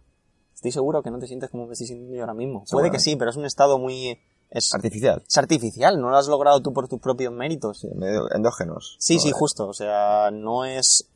[0.54, 2.64] estoy seguro que no te sientes como me estoy sintiendo yo ahora mismo.
[2.70, 4.18] Puede que sí, pero es un estado muy...
[4.50, 5.22] Es, Artificial.
[5.28, 7.78] es artificial, no lo has logrado tú por tus propios méritos.
[7.80, 8.96] Sí, medio endógenos.
[8.98, 9.68] Sí, sí, justo.
[9.68, 11.06] O sea, no es.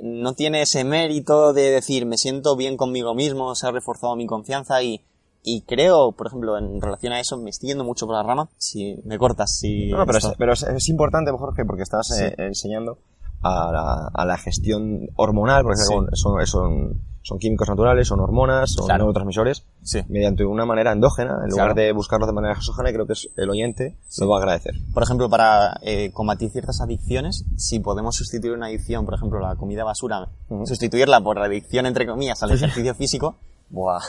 [0.00, 4.26] No tiene ese mérito de decir me siento bien conmigo mismo, se ha reforzado mi
[4.26, 5.04] confianza y,
[5.42, 8.48] y creo, por ejemplo, en relación a eso, me estoy yendo mucho por la rama.
[8.56, 9.90] Si me cortas, si.
[9.90, 12.24] No, no, pero, es, pero es, es importante, Jorge, porque estás Sí.
[12.24, 12.98] eh, enseñando
[13.42, 15.92] a la, a la gestión hormonal, porque Sí.
[16.16, 19.04] son, son, son, químicos naturales, son hormonas, son Claro.
[19.04, 20.02] neurotransmisores, Sí.
[20.08, 21.74] mediante una manera endógena, en lugar Claro.
[21.74, 24.74] de buscarlos de manera exógena, creo que es el oyente lo va a agradecer.
[24.92, 29.56] Por ejemplo, para eh, combatir ciertas adicciones, si podemos sustituir una adicción, por ejemplo, la
[29.56, 30.28] comida basura,
[30.66, 33.36] sustituirla por la adicción, entre comillas, al ejercicio físico,
[33.70, 34.02] buah.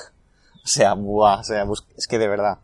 [0.63, 1.66] O sea, buah, o sea,
[1.97, 2.57] es que de verdad.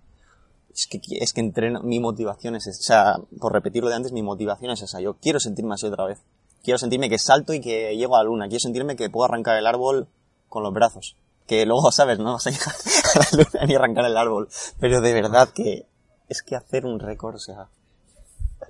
[0.73, 2.79] Es que, es que entreno, mi motivación es esa.
[2.79, 5.01] O sea, por repetirlo de antes, mi motivación es esa.
[5.01, 6.23] Yo quiero sentirme así otra vez.
[6.63, 8.47] Quiero sentirme que salto y que llego a la luna.
[8.47, 10.07] Quiero sentirme que puedo arrancar el árbol
[10.51, 11.15] con los brazos.
[11.47, 12.19] Que luego, ¿sabes?
[12.19, 14.47] No vas a llegar a la luna ni arrancar el árbol.
[14.79, 15.87] Pero de verdad que
[16.29, 17.67] es que hacer un récord, o sea,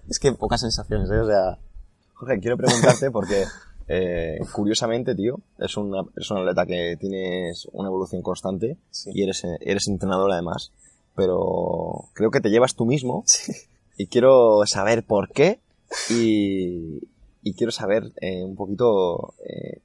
[0.09, 1.19] es que pocas sensaciones, ¿eh?
[1.19, 1.57] O sea,
[2.13, 3.45] Jorge, quiero preguntarte porque,
[3.87, 9.11] eh, curiosamente, tío, es una, es una atleta que tienes una evolución constante Sí.
[9.13, 10.71] y eres, eres entrenador además,
[11.15, 13.25] pero creo que te llevas tú mismo
[13.97, 15.59] y quiero saber por qué
[16.09, 16.99] y,
[17.43, 19.81] y quiero saber eh, un poquito eh,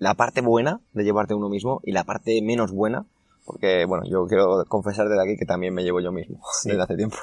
[0.00, 3.06] la parte buena de llevarte uno mismo y la parte menos buena,
[3.44, 6.70] porque, bueno, yo quiero confesar desde aquí que también me llevo yo mismo Sí.
[6.70, 7.16] desde hace tiempo.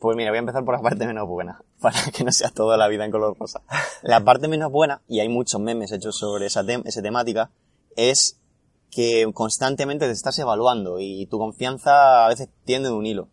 [0.00, 2.76] Pues mira, voy a empezar por la parte menos buena, para que no sea toda
[2.76, 3.60] la vida en color rosa.
[4.02, 7.50] La parte menos buena, y hay muchos memes hechos sobre esa, tem- esa temática,
[7.94, 8.38] es
[8.90, 13.28] que constantemente te estás evaluando y tu confianza a veces tiende de un hilo.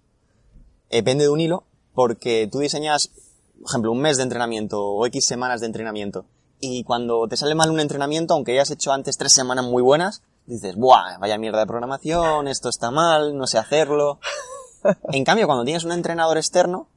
[0.90, 3.12] Eh, pende de un hilo porque tú diseñas,
[3.62, 6.26] por ejemplo, un mes de entrenamiento o X semanas de entrenamiento
[6.60, 10.22] y cuando te sale mal un entrenamiento, aunque hayas hecho antes tres semanas muy buenas,
[10.46, 11.18] dices, ¡buah!
[11.20, 14.20] Vaya mierda de programación, esto está mal, no sé hacerlo.
[15.12, 16.88] En cambio, cuando tienes un entrenador externo,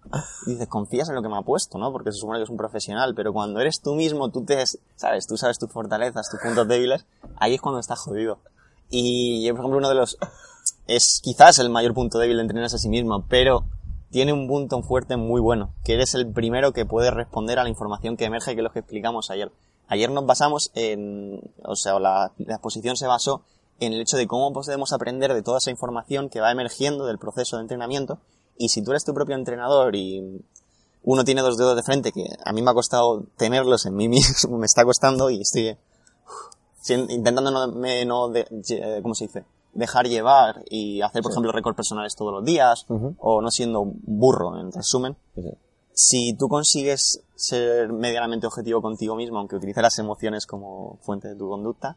[0.47, 1.91] dices, confías en lo que me ha puesto, ¿no?
[1.91, 5.27] Porque se supone que es un profesional, pero cuando eres tú mismo, tú te, sabes,
[5.27, 7.07] tú sabes tus fortalezas, tus puntos débiles,
[7.39, 8.39] ahí es cuando estás jodido.
[8.89, 10.17] Y yo, por ejemplo, uno de los,
[10.87, 13.65] es quizás el mayor punto débil de entrenarse a sí mismo, pero
[14.13, 17.71] tiene un punto fuerte muy bueno, que eres el primero que puede responder a la
[17.71, 19.51] información que emerge, que es lo que explicamos ayer.
[19.89, 23.43] Ayer nos basamos en, o sea, la, exposición se basó
[23.81, 27.19] en el hecho de cómo podemos aprender de toda esa información que va emergiendo del
[27.19, 28.19] proceso de entrenamiento,
[28.59, 30.45] y si tú eres tu propio entrenador y
[31.03, 34.09] uno tiene dos dedos de frente, que a mí me ha costado tenerlos en mí
[34.11, 35.77] mismo, me está costando y estoy
[36.89, 38.47] intentando no, me- no de-
[39.03, 39.45] ¿cómo se dice?
[39.73, 44.59] Dejar llevar y hacer, por ejemplo, récords personales todos los días, o no siendo burro,
[44.61, 45.17] en resumen.
[45.95, 51.37] Si tú consigues ser medianamente objetivo contigo mismo, aunque utilices las emociones como fuente de
[51.37, 51.97] tu conducta,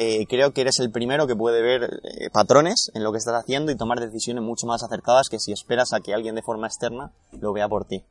[0.00, 3.34] eh, creo que eres el primero que puede ver eh, patrones en lo que estás
[3.34, 6.68] haciendo y tomar decisiones mucho más acertadas que si esperas a que alguien de forma
[6.68, 8.04] externa lo vea por ti.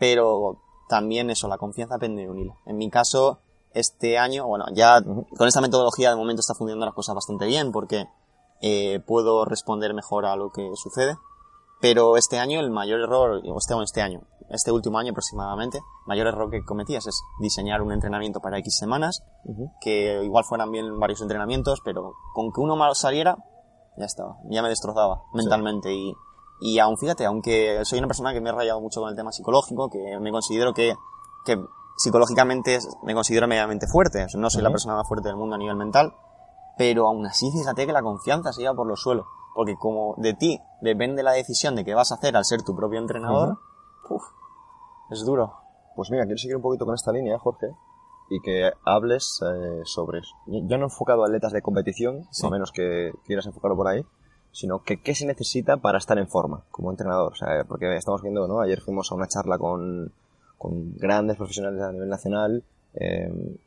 [0.00, 2.56] Pero también eso, la confianza pende de un hilo.
[2.66, 3.38] En mi caso,
[3.72, 7.70] este año, bueno, ya con esta metodología de momento está funcionando las cosas bastante bien
[7.70, 8.08] porque
[8.60, 11.16] eh, puedo responder mejor a lo que sucede.
[11.80, 16.26] Pero este año el mayor error, o este, este año, este último año aproximadamente, mayor
[16.26, 19.22] error que cometías es diseñar un entrenamiento para X semanas,
[19.80, 23.36] que igual fueran bien varios entrenamientos, pero con que uno malo saliera,
[23.96, 25.92] ya estaba, ya me destrozaba mentalmente.
[25.94, 26.14] Y,
[26.60, 29.30] y aún fíjate, aunque soy una persona que me he rayado mucho con el tema
[29.30, 30.96] psicológico, que me considero que,
[31.44, 31.64] que
[31.96, 35.76] psicológicamente me considero medianamente fuerte, no soy la persona más fuerte del mundo a nivel
[35.76, 36.12] mental,
[36.78, 40.32] pero aún así fíjate que la confianza se lleva por los suelos, porque como de
[40.34, 43.58] ti depende la decisión de qué vas a hacer al ser tu propio entrenador,
[45.10, 45.54] es duro.
[45.96, 47.74] Pues mira, quiero seguir un poquito con esta línea, Jorge,
[48.30, 50.34] y que hables eh, sobre eso.
[50.46, 54.04] Ya no enfocado a atletas de competición, a menos que quieras enfocarlo por ahí,
[54.52, 57.32] sino que qué se necesita para estar en forma como entrenador.
[57.32, 58.60] O sea, porque estamos viendo, ¿no?
[58.60, 60.12] Ayer fuimos a una charla con,
[60.56, 62.62] con grandes profesionales a nivel nacional,
[62.94, 63.58] eh,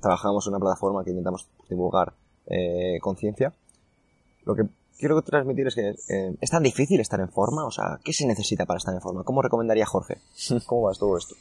[0.00, 2.14] trabajamos en una plataforma que intentamos divulgar
[2.50, 3.54] eh, conciencia.
[4.44, 4.64] Lo que
[4.98, 8.26] quiero transmitir es que eh, es tan difícil estar en forma, o sea, ¿qué se
[8.26, 9.24] necesita para estar en forma?
[9.24, 10.18] ¿Cómo recomendaría Jorge?
[10.66, 11.34] ¿Cómo vas todo esto?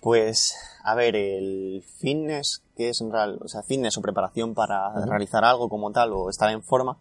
[0.00, 4.92] Pues, a ver, el fitness, que es en real, o sea, fitness o preparación para
[5.06, 6.98] realizar algo como tal o estar en forma,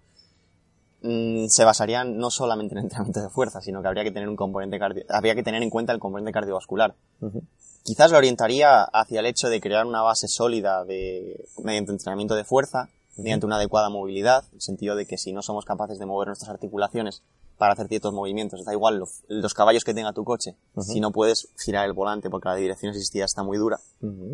[1.01, 4.38] mm, se basaría no solamente en entrenamiento de fuerza, sino que habría que tener un
[4.38, 6.95] componente cardio, habría que tener en cuenta el componente cardiovascular.
[7.84, 12.45] Quizás lo orientaría hacia el hecho de crear una base sólida de, mediante entrenamiento de
[12.45, 12.88] fuerza,
[13.18, 16.28] mediante una adecuada movilidad, en el sentido de que si no somos capaces de mover
[16.28, 17.24] nuestras articulaciones
[17.57, 18.99] para hacer ciertos movimientos, da igual
[19.30, 22.91] los, caballos que tenga tu coche, si no puedes girar el volante porque la dirección
[22.91, 23.80] asistida está muy dura,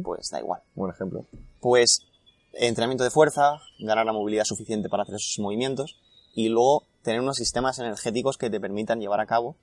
[0.04, 0.62] pues da igual.
[0.76, 1.26] Buen ejemplo.
[1.60, 2.08] Pues
[2.54, 6.00] entrenamiento de fuerza, ganar la movilidad suficiente para hacer esos movimientos
[6.34, 9.56] y luego tener unos sistemas energéticos que te permitan llevar a cabo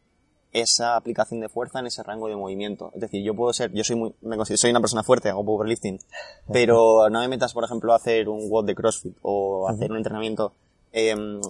[0.60, 2.90] esa aplicación de fuerza en ese rango de movimiento.
[2.94, 5.44] Es decir, yo puedo ser, yo soy muy, me considero, soy una persona fuerte, hago
[5.44, 5.98] powerlifting,
[6.50, 9.98] pero no me metas, por ejemplo, a hacer un WOD de CrossFit o hacer un
[9.98, 10.54] entrenamiento
[10.92, 11.40] em,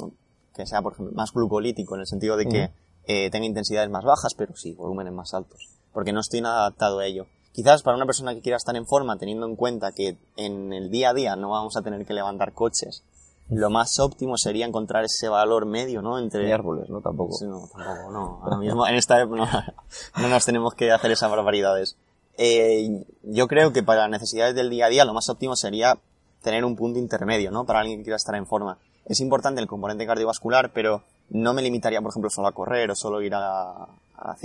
[0.55, 2.71] que sea, por ejemplo, más glucolítico, en el sentido de que
[3.05, 6.99] eh, tenga intensidades más bajas, pero sí, volúmenes más altos, porque no estoy nada adaptado
[6.99, 7.27] a ello.
[7.53, 10.91] Quizás para una persona que quiera estar en forma, teniendo en cuenta que en el
[10.91, 13.05] día a día no vamos a tener que levantar coches
[13.49, 16.19] lo más óptimo sería encontrar ese valor medio, ¿no?
[16.19, 17.01] Entre árboles, ¿no?
[17.01, 17.37] Tampoco.
[17.45, 18.41] no, tampoco, no.
[18.43, 19.75] Ahora mismo, en esta época
[20.17, 21.97] no, nos tenemos que hacer esas barbaridades.
[22.39, 25.99] Eh, yo creo que para necesidades del día a día lo más óptimo sería
[26.43, 27.65] tener un punto intermedio, ¿no?
[27.65, 28.79] Para alguien que quiera estar en forma.
[29.05, 32.97] Es importante el componente cardiovascular, pero no me limitaría, por ejemplo, solo a correr o
[32.97, 33.87] solo ir a,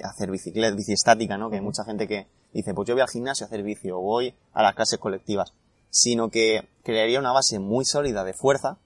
[0.04, 1.50] hacer bicicleta, bici estática, ¿no?
[1.50, 4.00] Que hay mucha gente que dice, pues yo voy al gimnasio a hacer bici o
[4.00, 5.54] voy a las clases colectivas.
[5.90, 8.78] Sino que crearía una base muy sólida de fuerza,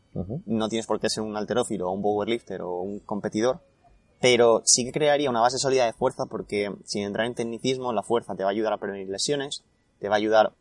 [0.45, 3.61] no tienes por qué ser un alterófilo o un powerlifter o un competidor,
[4.21, 8.03] pero sí que crearía una base sólida de fuerza porque sin entrar en tecnicismo, la
[8.03, 9.63] fuerza te va a ayudar a prevenir lesiones,
[9.99, 10.53] te va a ayudar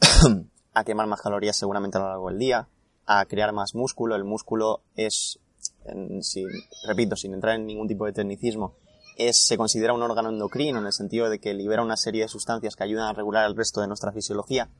[0.74, 2.68] a quemar más calorías seguramente a lo largo del día,
[3.06, 4.14] a crear más músculo.
[4.14, 5.40] El músculo es,
[6.86, 8.74] repito, sin entrar en ningún tipo de tecnicismo,
[9.16, 12.28] es, se considera un órgano endocrino en el sentido de que libera una serie de
[12.28, 14.70] sustancias que ayudan a regular el resto de nuestra fisiología.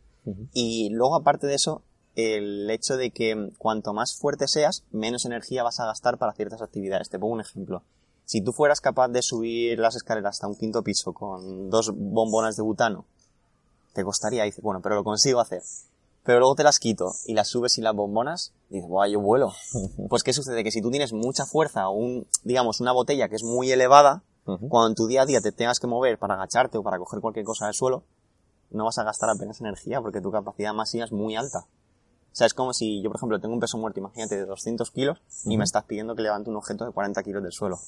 [0.53, 1.83] Y luego, aparte de eso,
[2.19, 6.61] el hecho de que cuanto más fuerte seas, menos energía vas a gastar para ciertas
[6.63, 7.09] actividades.
[7.09, 7.85] Te pongo un ejemplo.
[8.25, 12.57] Si tú fueras capaz de subir las escaleras hasta un quinto piso con dos bombonas
[12.57, 13.05] de butano,
[13.93, 15.63] te costaría, y dices, bueno, pero lo consigo hacer.
[16.25, 19.21] Pero luego te las quito y las subes sin las bombonas, y dices, guau, yo
[19.21, 19.53] vuelo.
[20.09, 20.65] Pues ¿qué sucede?
[20.65, 24.25] Que si tú tienes mucha fuerza o un, digamos, una botella que es muy elevada,
[24.45, 27.21] cuando en tu día a día te tengas que mover para agacharte o para coger
[27.21, 28.03] cualquier cosa del suelo,
[28.71, 31.67] no vas a gastar apenas energía porque tu capacidad máxima es muy alta.
[32.33, 34.91] O sea, es como si yo, por ejemplo, tengo un peso muerto, imagínate, de 200
[34.91, 37.79] kilos y me estás pidiendo que levante un objeto de 40 kilos del suelo.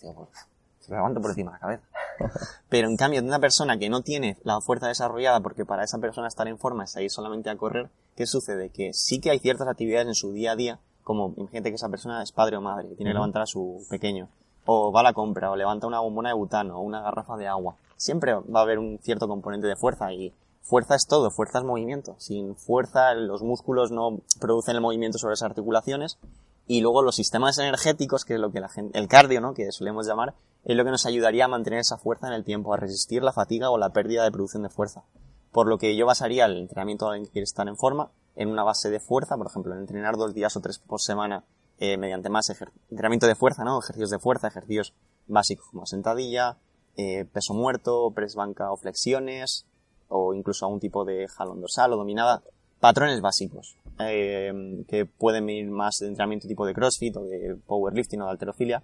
[0.00, 0.46] Digo, pues,
[0.80, 1.82] se lo levanto por encima de la cabeza.
[2.68, 5.98] Pero en cambio, de una persona que no tiene la fuerza desarrollada, porque para esa
[5.98, 8.70] persona estar en forma es ir solamente a correr, ¿qué sucede?
[8.70, 11.88] Que sí que hay ciertas actividades en su día a día, como imagínate que esa
[11.88, 14.28] persona es padre o madre, que tiene que levantar a su pequeño,
[14.64, 17.46] o va a la compra, o levanta una bombona de butano, o una garrafa de
[17.46, 17.76] agua.
[17.96, 20.34] Siempre va a haber un cierto componente de fuerza y
[20.68, 22.14] fuerza es todo, fuerza es movimiento.
[22.18, 26.18] Sin fuerza los músculos no producen el movimiento sobre esas articulaciones
[26.66, 29.54] y luego los sistemas energéticos, que es lo que la gente, el cardio, ¿no?
[29.54, 32.74] Que solemos llamar, es lo que nos ayudaría a mantener esa fuerza en el tiempo,
[32.74, 35.04] a resistir la fatiga o la pérdida de producción de fuerza.
[35.50, 38.50] Por lo que yo basaría el entrenamiento de alguien que quiere estar en forma en
[38.50, 41.44] una base de fuerza, por ejemplo, en entrenar dos días o tres por semana
[41.78, 42.50] eh, mediante más
[42.90, 43.78] entrenamiento de fuerza, ¿no?
[43.78, 44.92] Ejercicios de fuerza, ejercicios
[45.26, 46.58] básicos como sentadilla,
[46.96, 49.64] eh, peso muerto, press banca o flexiones,
[50.08, 52.42] o incluso a un tipo de jalón dorsal o dominada,
[52.80, 58.22] patrones básicos, eh, que pueden venir más de entrenamiento tipo de CrossFit o de powerlifting
[58.22, 58.82] o de alterofilia.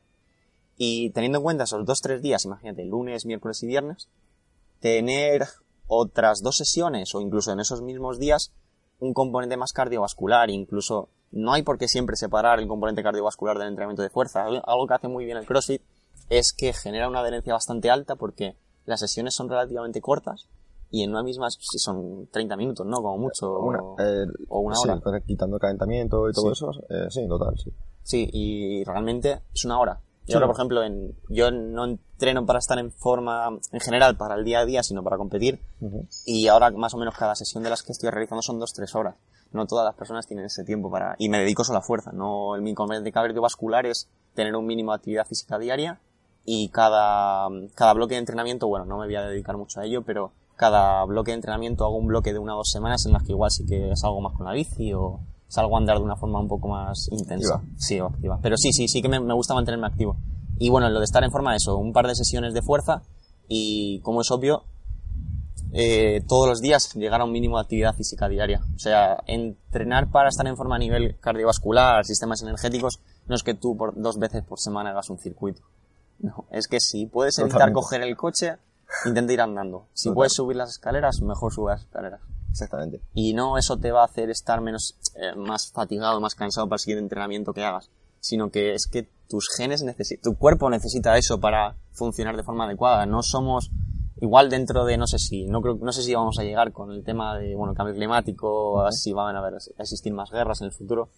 [0.77, 4.09] Y teniendo en cuenta esos dos tres días, imagínate, lunes, miércoles y viernes,
[4.81, 5.47] tener
[5.87, 8.53] otras dos sesiones o incluso en esos mismos días
[8.99, 13.69] un componente más cardiovascular, incluso no hay por qué siempre separar el componente cardiovascular del
[13.69, 14.45] entrenamiento de fuerza.
[14.45, 15.83] Algo que hace muy bien el CrossFit
[16.31, 18.57] es que genera una adherencia bastante alta porque
[18.87, 20.49] las sesiones son relativamente cortas
[20.95, 22.99] y en una misma si son 30 minutos, ¿no?
[22.99, 23.59] Como mucho.
[23.99, 25.21] Eh, o una sí, hora.
[25.27, 27.73] quitando calentamiento y todo eso, eh, sí, total, sí.
[28.05, 29.99] Sí, y realmente es una hora.
[30.25, 34.17] Y Sí, ahora, por ejemplo, en, yo no entreno para estar en forma en general
[34.17, 35.59] para el día a día, sino para competir.
[35.81, 36.07] Ujú.
[36.27, 39.17] Y ahora más o menos cada sesión de las que estoy realizando son 2-3 horas.
[39.51, 41.17] No todas las personas tienen ese tiempo para...
[41.19, 42.13] Y me dedico solo a fuerza.
[42.13, 45.99] No, el mi componente cardiovascular es tener un mínimo de actividad física diaria
[46.45, 50.03] y cada, cada bloque de entrenamiento, bueno, no me voy a dedicar mucho a ello,
[50.03, 53.23] pero cada bloque de entrenamiento hago un bloque de una o dos semanas en las
[53.23, 56.17] que igual sí que salgo más con la bici o salgo a andar de una
[56.17, 57.57] forma un poco más intensa.
[57.57, 57.75] Activa.
[57.77, 58.39] Sí, o activa.
[58.43, 60.17] Pero sí, sí, sí que me, me gusta mantenerme activo.
[60.59, 63.03] Y bueno, lo de estar en forma, eso, un par de sesiones de fuerza
[63.49, 64.65] y, como es obvio,
[65.73, 68.61] eh, todos los días llegar a un mínimo de actividad física diaria.
[68.75, 73.55] O sea, entrenar para estar en forma a nivel cardiovascular, sistemas energéticos, no es que
[73.55, 75.63] tú por dos veces por semana hagas un circuito.
[76.21, 77.81] No, es que si puedes evitar Totalmente.
[77.81, 78.57] coger el coche,
[79.07, 79.89] intenta ir andando.
[79.93, 80.15] Si Total.
[80.15, 82.21] puedes subir las escaleras, mejor sube las escaleras.
[82.51, 83.03] Exactamente.
[83.15, 86.77] Y no eso te va a hacer estar menos, eh, más fatigado, más cansado para
[86.77, 91.17] el siguiente entrenamiento que hagas, sino que es que tus genes necesitan, tu cuerpo necesita
[91.19, 93.07] eso para funcionar de forma adecuada.
[93.07, 93.71] No somos
[94.21, 96.93] igual dentro de, no sé si, no creo, no sé si vamos a llegar con
[96.93, 100.67] el tema de, bueno, cambio climático, si van a haber, a existir más guerras en
[100.67, 101.09] el futuro,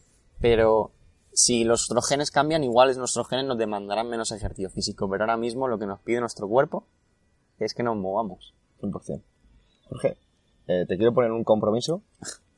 [0.40, 0.92] pero
[1.32, 5.36] si los nuestros genes cambian, igual nuestros genes nos demandarán menos ejercicio físico, pero ahora
[5.36, 6.86] mismo lo que nos pide nuestro cuerpo
[7.58, 8.54] es que nos movamos.
[8.80, 9.22] 100%.
[9.88, 10.16] Jorge,
[10.66, 12.02] eh, te quiero poner un compromiso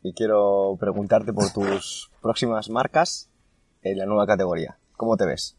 [0.02, 3.28] y quiero preguntarte por tus próximas marcas
[3.82, 4.78] en la nueva categoría.
[4.96, 5.56] ¿Cómo te ves?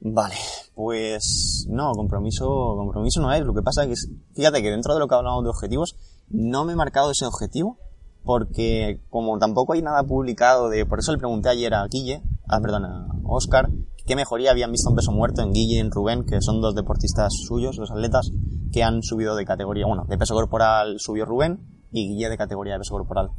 [0.00, 0.36] Vale,
[0.74, 3.44] pues no, compromiso, compromiso no es.
[3.44, 5.96] Lo que pasa es que, fíjate que dentro de lo que hablamos de objetivos,
[6.28, 7.78] no me he marcado ese objetivo
[8.24, 12.60] porque como tampoco hay nada publicado de, por eso le pregunté ayer a Guille, ah,
[12.60, 13.70] perdón, a Oscar,
[14.06, 16.74] qué mejoría habían visto en peso muerto en Guille y en Rubén, que son dos
[16.74, 18.30] deportistas suyos, los atletas,
[18.72, 21.60] que han subido de categoría, bueno, de peso corporal subió Rubén
[21.90, 23.30] y Guille de categoría de peso corporal.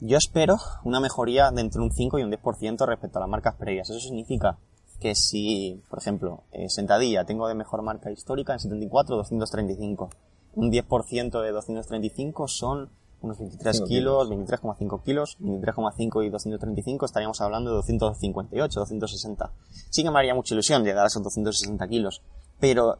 [0.00, 3.54] Yo espero una mejoría de entre un 5 y un 10% respecto a las marcas
[3.54, 3.88] previas.
[3.88, 4.58] Eso significa
[5.00, 10.10] que si, por ejemplo, eh, sentadilla tengo de mejor marca histórica en 74, 235.
[10.54, 12.90] Un 10% de 235 son
[13.22, 19.52] unos 23 Cinco kilos, 23,5 kilos, 23,5 y 235 estaríamos hablando de 258, 260.
[19.90, 22.22] Sí que me haría mucha ilusión llegar a esos 260 kilos,
[22.58, 22.98] pero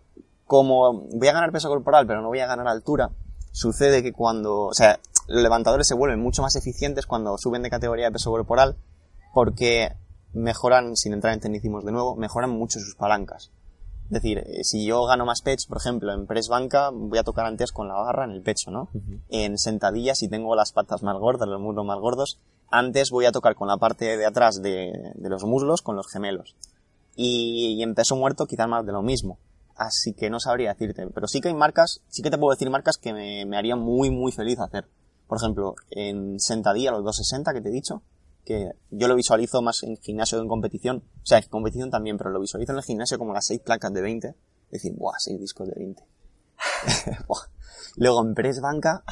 [0.52, 3.08] como voy a ganar peso corporal pero no voy a ganar altura,
[3.52, 7.70] sucede que cuando, o sea, los levantadores se vuelven mucho más eficientes cuando suben de
[7.70, 8.76] categoría de peso corporal
[9.32, 9.96] porque
[10.34, 13.50] mejoran, sin entrar en tecnicismos de nuevo, mejoran mucho sus palancas.
[14.04, 17.24] Es decir, eh, si yo gano más pecho, por ejemplo, en press banca, voy a
[17.24, 18.90] tocar antes con la barra en el pecho, ¿no?
[19.30, 22.40] En sentadillas, si tengo las patas más gordas, los muslos más gordos,
[22.70, 26.08] antes voy a tocar con la parte de atrás de, de los muslos, con los
[26.08, 26.56] gemelos.
[27.16, 29.38] Y, y en peso muerto quizás más de lo mismo.
[29.76, 31.06] Así que no sabría decirte.
[31.08, 33.80] Pero sí que hay marcas, sí que te puedo decir marcas que me, me harían
[33.80, 34.86] muy, muy feliz hacer.
[35.26, 38.02] Por ejemplo, en sentadilla, los 260 que te he dicho,
[38.44, 41.04] que yo lo visualizo más en gimnasio que en competición.
[41.22, 43.92] O sea, en competición también, pero lo visualizo en el gimnasio como las 6 placas
[43.92, 44.28] de 20.
[44.28, 44.36] Es
[44.70, 46.02] decir, buah, 6 discos de 20.
[47.28, 47.40] Buah.
[47.96, 49.02] Luego en press banca,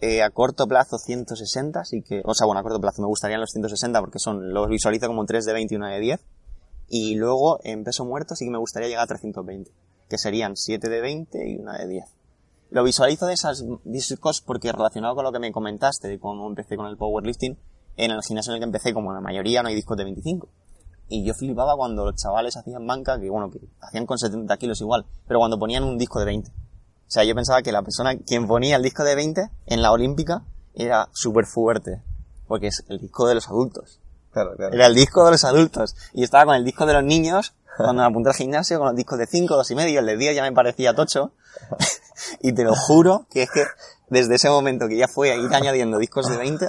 [0.00, 3.40] eh, a corto plazo 160, así que, o sea, bueno, a corto plazo me gustarían
[3.40, 6.20] los 160 porque son, los visualizo como 3 de 20 y una de 10.
[6.88, 9.70] Y luego en peso muerto sí que me gustaría llegar a 320,
[10.10, 12.04] que serían 7 de 20 y una de 10.
[12.70, 16.76] Lo visualizo de esas discos porque relacionado con lo que me comentaste de cómo empecé
[16.76, 17.56] con el powerlifting,
[17.96, 20.48] en el gimnasio en el que empecé, como la mayoría, no hay discos de 25.
[21.08, 24.80] Y yo flipaba cuando los chavales hacían banca, que bueno, que hacían con 70 kilos
[24.80, 26.50] igual, pero cuando ponían un disco de 20.
[26.50, 26.52] O
[27.06, 30.44] sea, yo pensaba que la persona, quien ponía el disco de 20 en la olímpica,
[30.74, 32.02] era súper fuerte.
[32.46, 34.00] Porque es el disco de los adultos.
[34.32, 34.72] Claro, claro.
[34.72, 35.96] Era el disco de los adultos.
[36.12, 38.96] Y estaba con el disco de los niños, cuando me apunté al gimnasio, con los
[38.96, 41.32] discos de 5, 2 y medio, el de 10 ya me parecía tocho.
[42.42, 43.64] y te lo juro que es que
[44.08, 46.66] desde ese momento que ya fue a ir añadiendo discos de 20,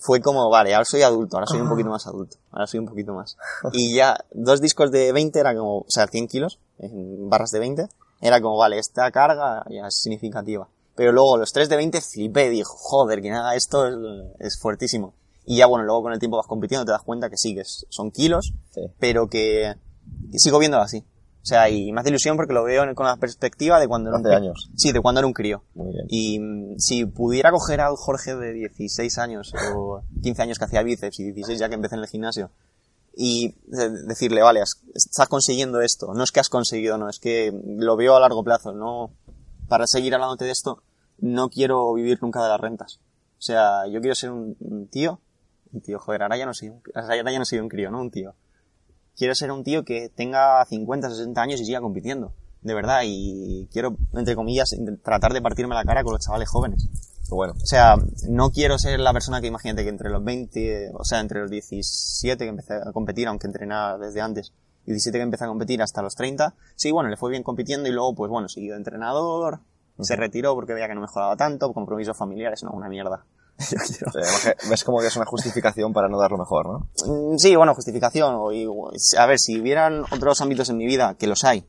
[0.00, 2.86] fue como, vale, ahora soy adulto, ahora soy un poquito más adulto, ahora soy un
[2.86, 3.36] poquito más.
[3.72, 7.58] Y ya, dos discos de 20 era como, o sea, 100 kilos, en barras de
[7.58, 7.88] 20,
[8.20, 10.68] era como, vale, esta carga ya es significativa.
[10.94, 13.94] Pero luego los tres de 20 flipé, dijo, joder, quien haga esto es,
[14.40, 15.14] es fuertísimo.
[15.44, 17.62] Y ya bueno, luego con el tiempo vas compitiendo, te das cuenta que sí, que
[17.64, 18.82] son kilos, Sí.
[18.98, 19.74] pero que,
[20.32, 21.04] que sigo viéndolo así.
[21.40, 24.18] O sea, y me hace ilusión porque lo veo con la perspectiva de cuando era
[24.18, 24.68] un años.
[24.76, 25.62] Sí, de cuando era un crío.
[25.74, 26.06] Muy bien.
[26.08, 30.82] Y mm, si pudiera coger al Jorge de 16 años o 15 años que hacía
[30.82, 32.50] bíceps y 16 ya que empecé en el gimnasio
[33.16, 37.18] y de- decirle, vale, has- estás consiguiendo esto, no es que has conseguido, no, es
[37.18, 39.10] que lo veo a largo plazo, no,
[39.68, 40.82] para seguir hablándote de esto,
[41.18, 43.00] no quiero vivir nunca de las rentas.
[43.38, 45.20] O sea, yo quiero ser un, un tío,
[45.72, 48.00] un tío, joder, ahora ya no soy un, ahora ya no soy un crío, ¿no?
[48.00, 48.34] Un tío.
[49.18, 52.32] Quiero ser un tío que tenga 50, 60 años y siga compitiendo.
[52.62, 54.70] De verdad, y quiero, entre comillas,
[55.02, 56.88] tratar de partirme la cara con los chavales jóvenes.
[57.28, 57.54] Qué bueno.
[57.60, 57.96] O sea,
[58.28, 61.50] no quiero ser la persona que imagínate que entre los 20, o sea, entre los
[61.50, 64.52] 17 que empecé a competir, aunque entrenaba desde antes,
[64.86, 67.92] 17 que empecé a competir hasta los 30, sí, bueno, le fue bien compitiendo y
[67.92, 69.60] luego, pues bueno, siguió de entrenador,
[70.00, 73.24] se retiró porque veía que no mejoraba tanto, compromisos familiares, no, una mierda.
[73.70, 74.12] Yo quiero.
[74.70, 76.78] Ves como que es una justificación para no dar lo mejor, ¿no?
[77.06, 78.36] Mm, Sí, bueno, justificación.
[79.18, 81.64] A ver, si hubieran otros ámbitos en mi vida, que los hay,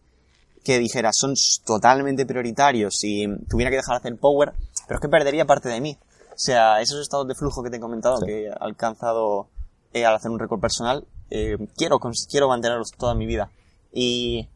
[0.63, 1.33] que dijera son
[1.65, 4.53] totalmente prioritarios y tuviera que dejar de hacer power,
[4.87, 5.97] pero es que perdería parte de mí.
[6.31, 8.25] O sea, esos estados de flujo que te he comentado, Sí.
[8.25, 9.47] que he alcanzado
[9.93, 13.49] eh, al hacer un récord personal, eh, quiero, quiero mantenerlos toda mi vida.
[13.91, 14.47] Y,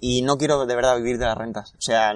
[0.00, 1.72] y no quiero de verdad vivir de las rentas.
[1.72, 2.12] O sea,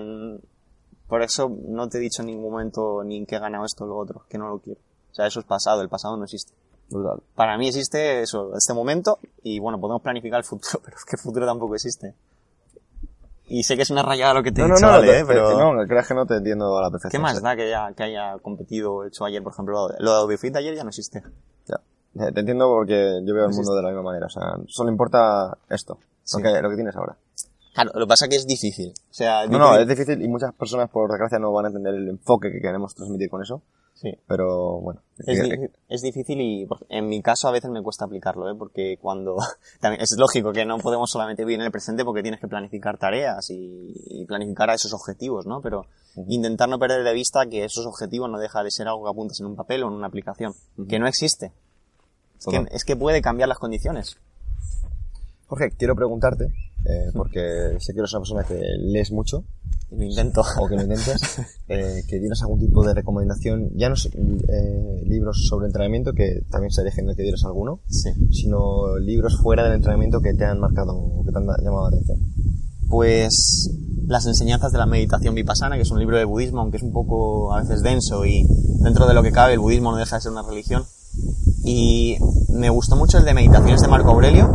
[1.13, 3.87] por eso no te he dicho en ningún momento ni que he ganado esto o
[3.87, 4.81] lo otro, que no lo quiero.
[5.11, 6.55] O sea, eso es pasado, el pasado no existe
[6.89, 7.21] Brutal.
[7.35, 11.17] para mí existe eso, este momento, y bueno, podemos planificar el futuro, pero es que
[11.17, 12.15] el futuro tampoco existe.
[13.47, 15.07] Y sé que es una rayada lo que te he No, no, dicho, no, vale,
[15.09, 15.25] te- ¿eh?
[15.27, 17.11] pero te- no, creas que no te entiendo a la perfección.
[17.21, 20.55] ¿qué más da que haya, que haya competido, hecho ayer, por ejemplo, lo de Audiofit
[20.55, 21.23] de ayer ya no existe?
[21.67, 21.79] Ya.
[22.27, 23.77] Te te entiendo porque yo veo el mundo sí.
[23.77, 24.27] de la misma manera.
[24.27, 26.39] O sea, solo importa esto, Sí.
[26.39, 27.17] lo, que, lo que tienes ahora.
[27.75, 28.93] Claro, lo que pasa es que es difícil.
[29.11, 31.95] O sea, No, no, es difícil y muchas personas, por desgracia, no van a entender
[31.95, 33.63] el enfoque que queremos transmitir con eso.
[33.95, 34.11] sí.
[34.29, 35.01] Pero bueno.
[35.27, 38.55] Es, di- es difícil y en mi caso a veces me cuesta aplicarlo, ¿eh?
[38.59, 39.37] porque cuando
[39.81, 42.99] también es lógico que no podemos solamente vivir en el presente porque tienes que planificar
[42.99, 45.63] tareas y, y planificar a esos objetivos, ¿no?
[45.63, 45.87] Pero
[46.29, 49.41] intentar no perder de vista que esos objetivos no deja de ser algo que apuntas
[49.41, 50.53] en un papel o en una aplicación,
[50.89, 51.53] que no existe.
[52.39, 52.69] Es que, Total.
[52.73, 54.19] es que puede cambiar las condiciones.
[55.47, 56.53] Jorge, quiero preguntarte,
[56.85, 59.45] eh, porque sé que eres una persona que lees mucho,
[59.91, 60.43] Y Lo intento.
[60.61, 61.21] o que lo intentes,
[61.69, 66.71] eh, que tienes algún tipo de recomendación, ya no eh, libros sobre entrenamiento, que también
[66.73, 68.11] sería genial que dieras alguno, Sí.
[68.31, 71.97] sino libros fuera del entrenamiento que te han marcado o que te han llamado la
[71.97, 72.19] atención.
[72.89, 73.71] pues
[74.07, 76.93] las enseñanzas de la meditación vipassana, que es un libro de budismo, aunque es un
[76.93, 78.47] poco a veces denso y
[78.83, 80.85] dentro de lo que cabe el budismo no deja de ser una religión.
[81.65, 82.17] Y
[82.51, 84.51] me gustó mucho el de meditaciones de Marco Aurelio.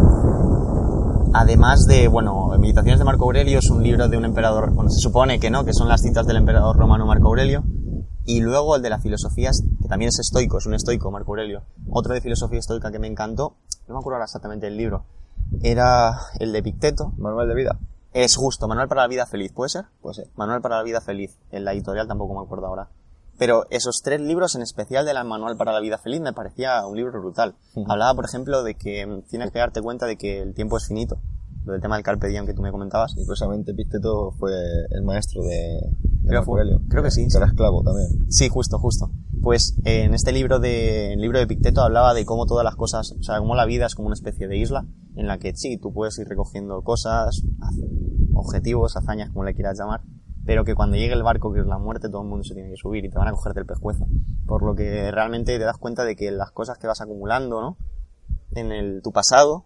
[1.40, 5.00] Además de, bueno, Meditaciones de Marco Aurelio es un libro de un emperador, bueno, se
[5.00, 7.64] supone que no, que son las citas del emperador romano Marco Aurelio.
[8.26, 11.62] Y luego el de la filosofía, que también es estoico, es un estoico Marco Aurelio.
[11.92, 13.54] Otro de filosofía estoica que me encantó,
[13.88, 15.04] no me acuerdo ahora exactamente el libro,
[15.62, 17.78] era el de Picteto, Manual de vida.
[18.14, 19.86] es justo, Manual para la vida feliz, ¿puede ser?
[20.02, 20.24] Pues sí.
[20.38, 21.38] Manual para la vida feliz.
[21.52, 22.88] En la editorial tampoco me acuerdo ahora.
[23.38, 26.86] Pero esos tres libros, en especial de la Manual para la vida feliz, me parecía
[26.88, 27.56] un libro brutal.
[27.88, 31.18] Hablaba, por ejemplo, de que tienes que darte cuenta de que el tiempo es finito.
[31.66, 33.12] Lo del tema del carpe diem que tú me comentabas.
[33.18, 34.52] Y curiosamente Picteto fue
[34.90, 36.82] el maestro de, de Creo Marco fue- Aurelio.
[36.90, 38.32] creo que sí, Que era esclavo también.
[38.32, 39.12] Sí, justo, justo.
[39.44, 42.76] Pues eh, en este libro de, el libro de Picteto hablaba de cómo todas las
[42.76, 44.86] cosas, o sea, cómo la vida es como una especie de isla
[45.16, 47.42] en la que sí, tú puedes ir recogiendo cosas,
[48.34, 50.02] objetivos, hazañas, como le quieras llamar,
[50.48, 52.70] pero que cuando llegue el barco, que es la muerte, todo el mundo se tiene
[52.70, 54.08] que subir y te van a coger del pescuezo.
[54.46, 57.78] Por lo que realmente te das cuenta de que las cosas que vas acumulando, ¿no?
[58.52, 59.66] En el, tu pasado,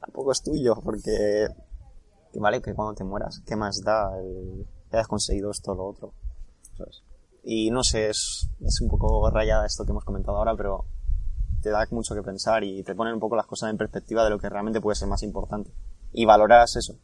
[0.00, 1.48] tampoco es tuyo, porque,
[2.32, 5.74] que vale, que cuando te mueras, ¿qué más da el que hayas conseguido esto o
[5.74, 6.14] lo otro?
[6.78, 7.02] ¿Sabes?
[7.44, 10.86] Y no sé, es, es un poco rayada esto que hemos comentado ahora, pero
[11.60, 14.30] te da mucho que pensar y te ponen un poco las cosas en perspectiva de
[14.30, 15.70] lo que realmente puede ser más importante.
[16.10, 16.96] Y valoras eso.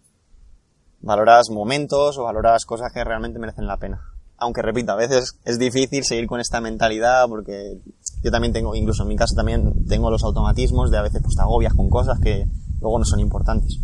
[1.03, 4.01] Valoras momentos o valoras cosas que realmente merecen la pena.
[4.39, 7.79] Aunque repito, a veces es difícil seguir con esta mentalidad porque
[8.23, 11.37] yo también tengo, incluso en mi caso también tengo los automatismos de a veces pues
[11.37, 12.47] te agobias con cosas que
[12.81, 13.79] luego no son importantes.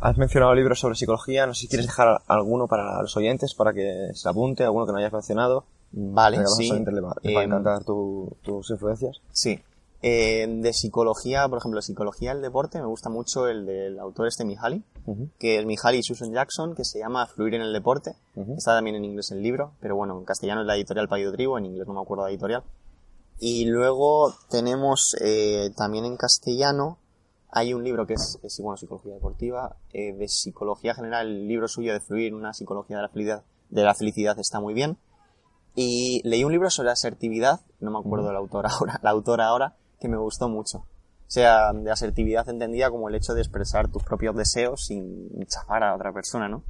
[0.00, 3.72] Has mencionado libros sobre psicología, no sé si quieres dejar alguno para los oyentes para
[3.72, 5.64] que se apunte, alguno que no hayas mencionado.
[5.92, 6.70] Vale, sí.
[6.70, 9.16] les va, les va a Em, encantar tu- tus influencias.
[9.32, 9.58] Sí.
[10.08, 14.44] Eh, de psicología, por ejemplo, psicología del deporte, me gusta mucho el del autor este
[14.44, 15.30] Mihaly, Ujú.
[15.36, 18.12] que es Mihaly y Susan Jackson, que se llama Fluir en el deporte.
[18.36, 18.54] Ujú.
[18.56, 21.58] Está también en inglés el libro, pero bueno, en castellano es la editorial Payo Trigo,
[21.58, 22.62] en inglés no me acuerdo de la editorial.
[23.40, 26.98] Y luego tenemos eh, también en castellano,
[27.50, 31.66] hay un libro que es, es, bueno, psicología deportiva, eh, de psicología general, el libro
[31.66, 34.98] suyo de Fluir, una psicología de la felicidad, de la felicidad está muy bien.
[35.74, 39.74] Y leí un libro sobre asertividad, no me acuerdo del autor ahora, la autora ahora,
[40.00, 40.86] que me gustó mucho.
[41.26, 45.94] sea, de asertividad entendida como el hecho de expresar tus propios deseos sin chafar a
[45.94, 46.62] otra persona, ¿no?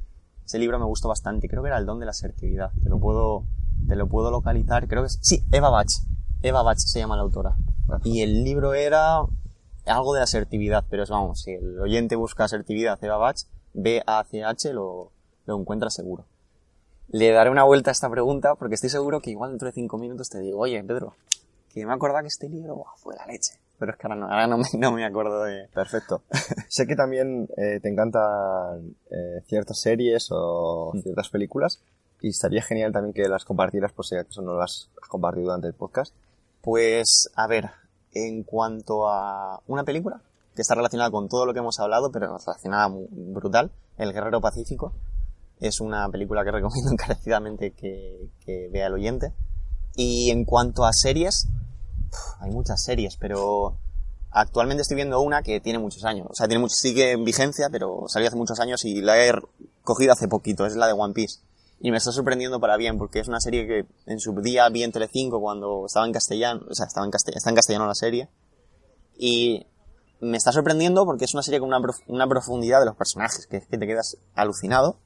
[0.45, 2.99] Ese libro me gustó bastante, creo que era El don de la asertividad, te lo
[2.99, 3.43] puedo,
[3.87, 5.89] te lo puedo localizar, creo que es, sí, Eva Bach,
[6.41, 7.57] Eva Bach se llama la autora.
[8.03, 9.19] Y el libro era
[9.85, 13.37] algo de asertividad, pero es, vamos, si el oyente busca asertividad Eva Bach,
[13.73, 15.11] B-A-C-H lo,
[15.45, 16.25] lo encuentra seguro.
[17.09, 19.97] Le daré una vuelta a esta pregunta porque estoy seguro que igual dentro de cinco
[19.97, 21.13] minutos te digo, oye, Pedro,
[21.79, 23.59] que me acordaba que este libro buah, fue la leche.
[23.79, 25.67] Pero es que ahora no, ahora no, me, no me acuerdo de...
[25.73, 26.23] Perfecto.
[26.69, 31.81] sé que también eh, te encantan eh, ciertas series o ciertas películas
[32.21, 35.67] y estaría genial también que las compartieras por si acaso no las has compartido durante
[35.67, 36.13] el podcast.
[36.61, 37.69] Pues, a ver,
[38.13, 40.21] en cuanto a una película
[40.55, 44.93] que está relacionada con todo lo que hemos hablado, pero relacionada brutal, El Guerrero Pacífico,
[45.59, 49.33] es una película que recomiendo encarecidamente que, que vea el oyente.
[49.95, 51.47] Y en cuanto a series,
[52.39, 53.77] hay muchas series, pero
[54.31, 56.27] actualmente estoy viendo una que tiene muchos años.
[56.29, 59.31] O sea, tiene mucho, sigue en vigencia, pero salió hace muchos años y la he
[59.83, 60.65] cogido hace poquito.
[60.65, 61.41] Es la de One Piece.
[61.79, 64.83] Y me está sorprendiendo para bien, porque es una serie que en su día vi
[64.83, 67.95] en Telecinco cuando estaba en castellano, o sea, estaba en castellano, está en castellano la
[67.95, 68.29] serie.
[69.17, 69.67] Y
[70.19, 73.45] me está sorprendiendo porque es una serie con una, prof- una profundidad de los personajes,
[73.45, 74.97] que es que te quedas alucinado.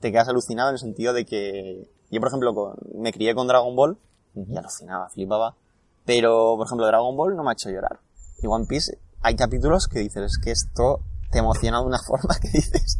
[0.00, 3.46] Te quedas alucinado en el sentido de que yo, por ejemplo, con- me crié con
[3.46, 3.96] Dragon Ball
[4.34, 5.56] y alucinaba, flipaba.
[6.12, 8.00] Pero, por ejemplo, Dragon Ball no me ha hecho llorar.
[8.42, 12.34] Y One Piece, hay capítulos que dices, es que esto te emociona de una forma
[12.40, 12.98] que dices,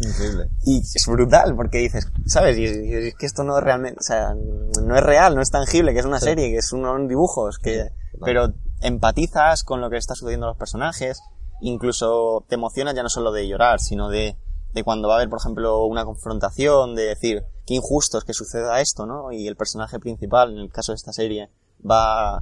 [0.00, 0.48] Increíble.
[0.64, 2.58] y es brutal, porque dices, ¿sabes?
[2.58, 5.52] Y, y es que esto no es realmente, o sea, no es real, no es
[5.52, 6.24] tangible, que es una Sí.
[6.26, 7.90] serie, que es unos dibujos, que,
[8.24, 11.20] pero empatizas con lo que está sucediendo a los personajes,
[11.60, 14.36] incluso te emocionas ya no solo de llorar, sino de,
[14.72, 18.32] de cuando va a haber, por ejemplo, una confrontación, de decir, qué injusto es que
[18.34, 19.30] suceda esto, ¿no?
[19.30, 21.50] Y el personaje principal, en el caso de esta serie,
[21.88, 22.40] va,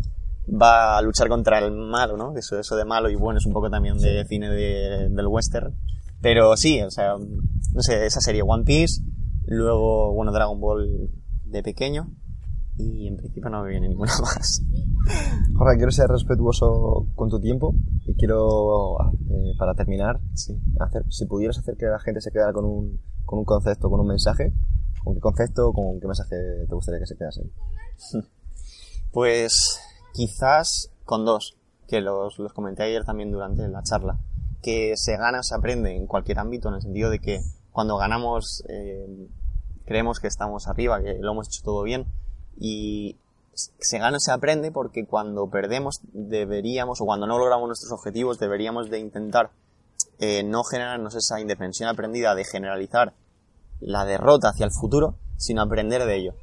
[0.48, 2.36] va a luchar contra el malo, ¿no?
[2.36, 5.74] Eso, eso de malo y bueno es un poco también de cine de- del western.
[6.20, 9.02] Pero sí, o sea, no sé, esa serie One Piece,
[9.46, 11.10] luego, bueno, Dragon Ball
[11.44, 12.08] de pequeño,
[12.78, 14.62] y en principio no me viene ninguna más.
[15.56, 17.74] Jorge, quiero ser respetuoso con tu tiempo
[18.06, 18.96] y quiero,
[19.30, 20.56] eh, para terminar, Sí.
[20.80, 24.00] hacer, si pudieras hacer que la gente se quedara con un, con un concepto, con
[24.00, 24.52] un mensaje,
[25.04, 26.36] ¿con qué concepto, con qué mensaje
[26.68, 27.50] te gustaría que se quedasen?
[29.12, 29.80] Pues
[30.14, 31.56] quizás con dos,
[31.86, 34.18] que los, los comenté ayer también durante la charla,
[34.62, 37.40] que se gana se aprende en cualquier ámbito, en el sentido de que
[37.70, 39.28] cuando ganamos eh,
[39.84, 42.06] creemos que estamos arriba, que lo hemos hecho todo bien,
[42.58, 43.18] y
[43.54, 48.88] se gana se aprende porque cuando perdemos deberíamos, o cuando no logramos nuestros objetivos, deberíamos
[48.88, 49.50] de intentar
[50.18, 53.12] eh, no generarnos esa indefensión aprendida de generalizar
[53.80, 56.34] la derrota hacia el futuro, sino aprender de ello.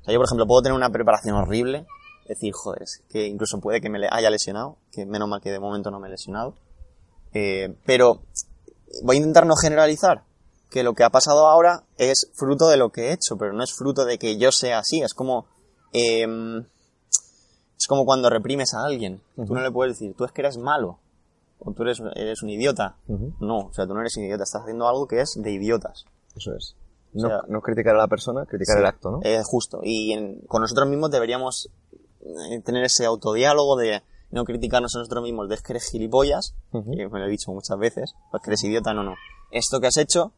[0.00, 1.86] O sea, yo, por ejemplo, puedo tener una preparación horrible,
[2.28, 5.58] decir, joder, es que incluso puede que me haya lesionado, que menos mal que de
[5.60, 6.54] momento no me he lesionado.
[7.34, 8.20] Eh, pero
[9.02, 10.22] voy a intentar no generalizar
[10.70, 13.62] que lo que ha pasado ahora es fruto de lo que he hecho, pero no
[13.64, 15.00] es fruto de que yo sea así.
[15.00, 15.46] Es como,
[15.92, 16.64] em,
[17.78, 19.20] es como cuando reprimes a alguien.
[19.36, 20.98] Tú no le puedes decir, tú es que eres malo,
[21.58, 22.96] o tú eres, eres un idiota.
[23.40, 26.04] No, o sea, tú no eres un idiota, estás haciendo algo que es de idiotas.
[26.36, 26.74] Eso es.
[27.14, 29.20] O No, sea- no criticar a la persona, criticar Sí, el acto, ¿no?
[29.22, 29.80] eh, justo.
[29.82, 31.77] Y en- con nosotros mismos deberíamos eh,
[32.64, 36.90] tener ese autodiálogo de no criticarnos a nosotros mismos de es que eres gilipollas, Ujú.
[36.92, 39.14] que me lo he dicho muchas veces, pues que eres idiota, no, no.
[39.50, 40.32] Esto que has hecho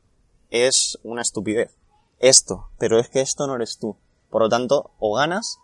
[0.51, 1.77] es una estupidez.
[2.19, 3.97] Esto, pero es que esto no eres tú.
[4.31, 5.59] Por lo tanto, o ganas,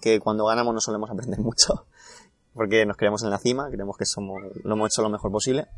[0.00, 1.86] que cuando ganamos no solemos aprender mucho,
[2.54, 5.68] porque nos creemos en la cima, creemos que somos, lo hemos hecho lo mejor posible,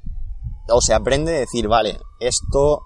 [0.69, 2.83] o se aprende a decir, vale, esto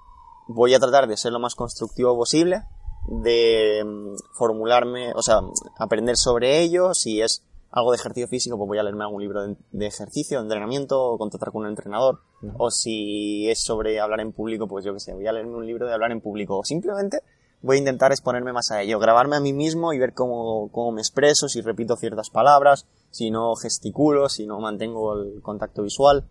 [0.49, 2.63] voy a tratar de ser lo más constructivo posible,
[3.09, 5.41] de mm, formularme, o sea,
[5.79, 9.47] aprender sobre ello, si es algo de ejercicio físico, pues voy a leerme algún libro
[9.47, 12.21] de, de ejercicio, de entrenamiento, o contactar con un entrenador,
[12.57, 15.67] o si es sobre hablar en público, pues yo qué sé, voy a leerme un
[15.67, 17.23] libro de hablar en público, o simplemente
[17.61, 20.93] voy a intentar exponerme más a ello, grabarme a mí mismo y ver cómo, cómo
[20.93, 26.25] me expreso, si repito ciertas palabras, si no gesticulo, si no mantengo el contacto visual.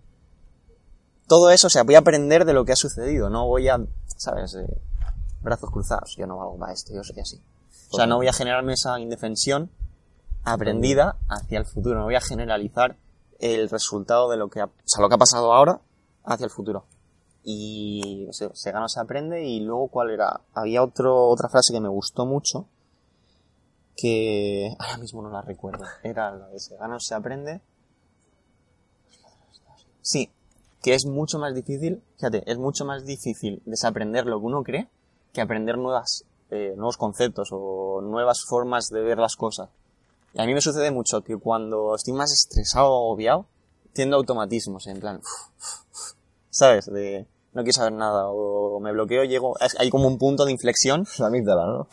[1.27, 3.79] Todo eso, o sea, voy a aprender de lo que ha sucedido, no voy a,
[4.15, 4.55] ¿sabes?
[4.55, 4.65] Eh,
[5.41, 7.41] brazos cruzados, yo no valgo para esto, yo soy así.
[7.89, 9.71] O sea, no voy a generarme esa indefensión
[10.43, 12.97] aprendida hacia el futuro, no voy a generalizar
[13.39, 15.81] el resultado de lo que ha, o sea, lo que ha pasado ahora
[16.23, 16.85] hacia el futuro.
[17.43, 21.47] Y o sea, se gana o se aprende y luego cuál era, había otro, otra
[21.49, 22.67] frase que me gustó mucho
[23.95, 25.83] que ahora mismo no la recuerdo.
[26.03, 27.61] Era la de se gana o se aprende.
[30.01, 30.31] Sí,
[30.81, 34.89] que es mucho más difícil, fíjate, es mucho más difícil desaprender lo que uno cree
[35.37, 39.69] que aprender nuevas, eh, nuevos conceptos o nuevas formas de ver las cosas.
[40.33, 43.45] Y a mí me sucede mucho que cuando estoy más estresado o agobiado,
[43.91, 45.21] haciendo automatismos, en plan,
[46.49, 46.87] ¿sabes?
[46.87, 51.05] De no quiero saber nada, o me bloqueo, llego, hay como un punto de inflexión.
[51.19, 51.87] La amígdala, ¿no?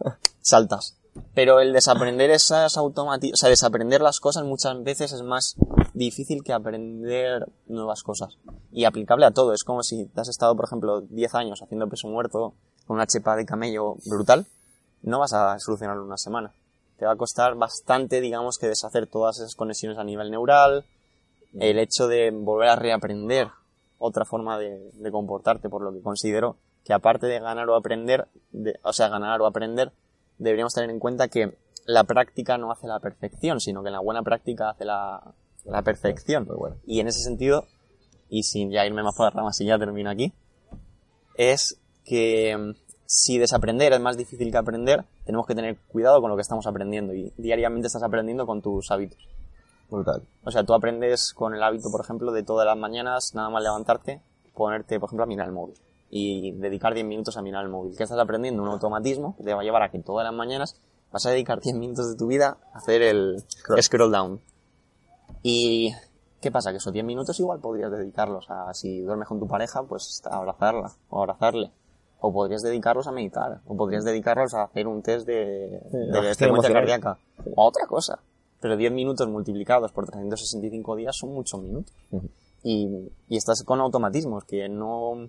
[0.40, 0.96] saltas.
[1.34, 5.54] Pero el desaprender esas automáticas, o sea, desaprender las cosas muchas veces es más
[5.94, 8.38] difícil que aprender nuevas cosas.
[8.72, 9.52] Y aplicable a todo.
[9.52, 12.54] Es como si te has estado, por ejemplo, 10 años haciendo peso muerto
[12.86, 14.46] con una chepa de camello brutal,
[15.02, 16.52] no vas a solucionarlo en una semana.
[16.98, 20.84] Te va a costar bastante, digamos, que deshacer todas esas conexiones a nivel neural,
[21.54, 23.48] el hecho de volver a reaprender
[23.98, 28.26] otra forma de, comportarte, por lo que considero que aparte de ganar o aprender,
[28.82, 29.92] o sea, ganar o aprender,
[30.38, 31.56] deberíamos tener en cuenta que
[31.86, 35.34] la práctica no hace la perfección, sino que la buena práctica hace la,
[35.84, 36.48] perfección.
[36.84, 37.66] Y en ese sentido,
[38.28, 40.32] y sin ya irme más por las ramas y ya termino aquí,
[41.36, 42.70] es que mm,
[43.06, 46.66] si desaprender es más difícil que aprender, tenemos que tener cuidado con lo que estamos
[46.66, 49.18] aprendiendo y diariamente estás aprendiendo con tus hábitos.
[49.90, 50.22] Brutal.
[50.44, 53.62] O sea, tú aprendes con el hábito, por ejemplo, de todas las mañanas, nada más
[53.62, 54.22] levantarte,
[54.54, 55.74] ponerte, por ejemplo, a mirar el móvil
[56.14, 57.96] y dedicar 10 minutos a mirar el móvil.
[57.96, 58.62] ¿Qué estás aprendiendo?
[58.62, 60.76] Un automatismo que te va a llevar a que todas las mañanas
[61.10, 63.42] vas a dedicar 10 minutos de tu vida a hacer el
[63.80, 64.40] scroll, down.
[65.42, 65.90] Y
[66.42, 66.70] ¿qué pasa?
[66.70, 70.36] Que esos 10 minutos igual podrías dedicarlos a, si duermes con tu pareja, pues a
[70.36, 71.70] abrazarla o abrazarle.
[72.22, 73.60] O podrías dedicarlos a meditar.
[73.66, 77.18] O podrías dedicarlos a hacer un test de, de frecuencia cardíaca.
[77.54, 78.20] O a otra cosa
[78.62, 81.92] pero 10 minutos multiplicados por 365 días son muchos minutos.
[82.62, 85.28] y, y, estás con automatismos que no...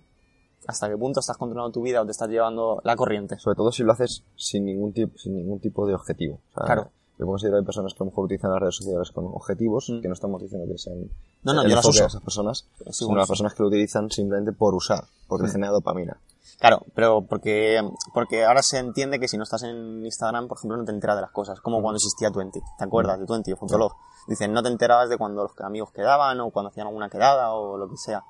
[0.66, 3.38] ¿Hasta qué punto estás controlando tu vida o te estás llevando la corriente?
[3.38, 6.40] Sobre todo si lo haces sin ningún tipo, sin ningún tipo de objetivo.
[6.54, 6.90] claro.
[7.20, 9.90] Yo considero que hay personas que a lo mejor utilizan las redes sociales con objetivos,
[9.90, 10.02] mm.
[10.02, 11.12] que no estamos diciendo que sean
[11.44, 12.06] no, no, yo las uso.
[12.06, 15.52] esas personas, sino las personas que lo utilizan simplemente por usar, porque mm.
[15.52, 16.18] genera dopamina.
[16.60, 17.82] Claro, pero porque,
[18.14, 21.16] porque ahora se entiende que si no estás en Instagram, por ejemplo, no te enteras
[21.16, 21.60] de las cosas.
[21.60, 22.60] Como cuando existía Twenty.
[22.78, 23.94] ¿Te acuerdas de Twenty o Fotolog?
[24.28, 27.78] Dicen, no te enterabas de cuando los amigos quedaban o cuando hacían alguna quedada o
[27.78, 28.24] lo que sea.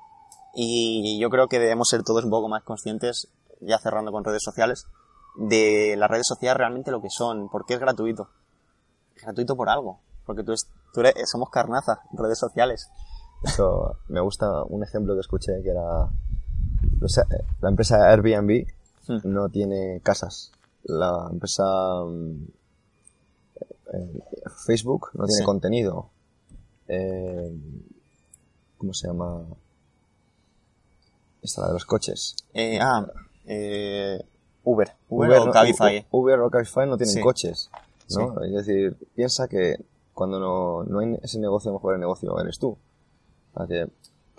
[0.54, 3.28] Y yo creo que debemos ser todos un poco más conscientes,
[3.60, 4.86] ya cerrando con redes sociales,
[5.36, 7.48] de las redes sociales realmente lo que son.
[7.50, 8.28] Porque es gratuito.
[9.16, 10.00] Es gratuito por algo.
[10.24, 10.54] Porque tú,
[10.92, 12.88] tú eres, somos carnaza en redes sociales.
[13.42, 16.08] Eso, me gusta un ejemplo que escuché que era
[17.60, 18.66] la empresa Airbnb
[19.08, 19.18] hmm.
[19.24, 20.52] no tiene casas.
[20.84, 21.64] La empresa
[22.06, 22.44] mm,
[23.94, 24.20] eh,
[24.66, 26.10] Facebook no tiene contenido.
[26.88, 27.52] Eh,
[28.78, 29.44] ¿Cómo se llama?
[31.42, 32.36] Esta la de los coches.
[32.52, 33.06] Eh, ah,
[34.64, 34.92] Uber.
[35.08, 35.38] Uber.
[35.38, 36.06] o Cabify.
[36.10, 37.70] Uber o Cabify no tienen coches.
[38.10, 38.42] ¿no?
[38.42, 39.76] Es decir, piensa que
[40.12, 42.76] cuando no, no hay ese negocio, mejor el negocio eres tú.
[43.68, 43.88] que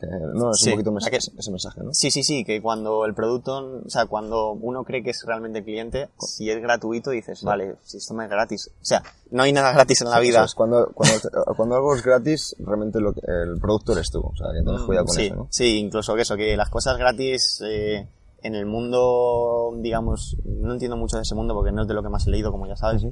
[0.01, 1.93] no, es un poquito ese mensaje, ¿no?
[1.93, 5.63] Sí, sí, sí, que cuando el producto, o sea, cuando uno cree que es realmente
[5.63, 8.69] cliente, si es gratuito dices, vale, si esto me es gratis.
[8.81, 9.01] O sea,
[9.31, 10.45] no hay nada gratis en la vida.
[10.55, 11.17] cuando, cuando,
[11.55, 15.05] cuando, algo es gratis, realmente lo el producto eres tú, o sea, que no cuidado
[15.05, 15.47] con sí, eso, ¿no?
[15.49, 18.07] Sí, incluso que eso, que las cosas gratis, eh,
[18.41, 22.03] en el mundo, digamos, no entiendo mucho de ese mundo porque no es de lo
[22.03, 23.03] que más he leído, como ya sabes,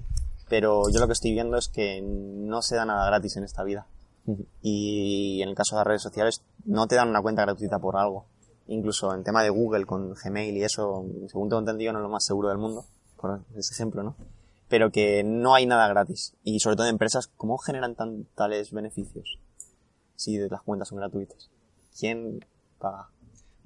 [0.50, 3.64] pero yo lo que estoy viendo es que no se da nada gratis en esta
[3.64, 3.88] vida.
[4.62, 7.98] Y en el caso de las redes sociales no te dan una cuenta gratuita por
[7.98, 8.26] algo.
[8.68, 12.10] Incluso en tema de Google con Gmail y eso, según tengo entendido, no es lo
[12.10, 12.86] más seguro del mundo,
[13.18, 14.16] por ese ejemplo, ¿no?
[14.70, 16.34] Pero que no hay nada gratis.
[16.44, 19.38] Y sobre todo en empresas, ¿cómo generan tan, tales beneficios?
[20.16, 21.50] Si las cuentas son gratuitas.
[22.00, 22.45] ¿Quién
[22.80, 23.10] paga?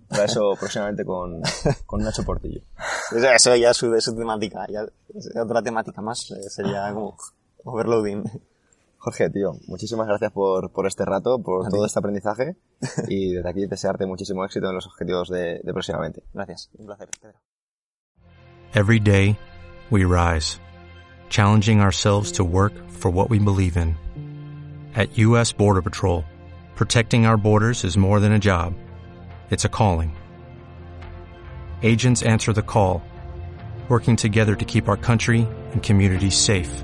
[0.09, 1.41] Para eso próximamente con,
[1.85, 2.61] con Nacho Portillo.
[3.35, 4.85] Eso ya es su, su temática, ya
[5.41, 7.17] otra temática más, eh, sería como
[7.63, 8.23] overloading.
[8.97, 12.55] Jorge, tío, muchísimas gracias por, por este rato, por todo este aprendizaje
[13.07, 16.23] y desde aquí desearte muchísimo éxito en los objetivos de, de próximamente.
[16.33, 17.37] Gracias, un placer, Pedro.
[18.73, 19.37] Every day
[19.89, 20.59] we rise,
[21.29, 23.95] challenging ourselves to work for what we believe in.
[24.95, 25.53] At U.S.
[25.53, 26.25] Border Patrol,
[26.75, 28.73] protecting our borders is more than a job.
[29.51, 30.15] It's a calling.
[31.83, 33.03] Agents answer the call,
[33.89, 36.83] working together to keep our country and communities safe.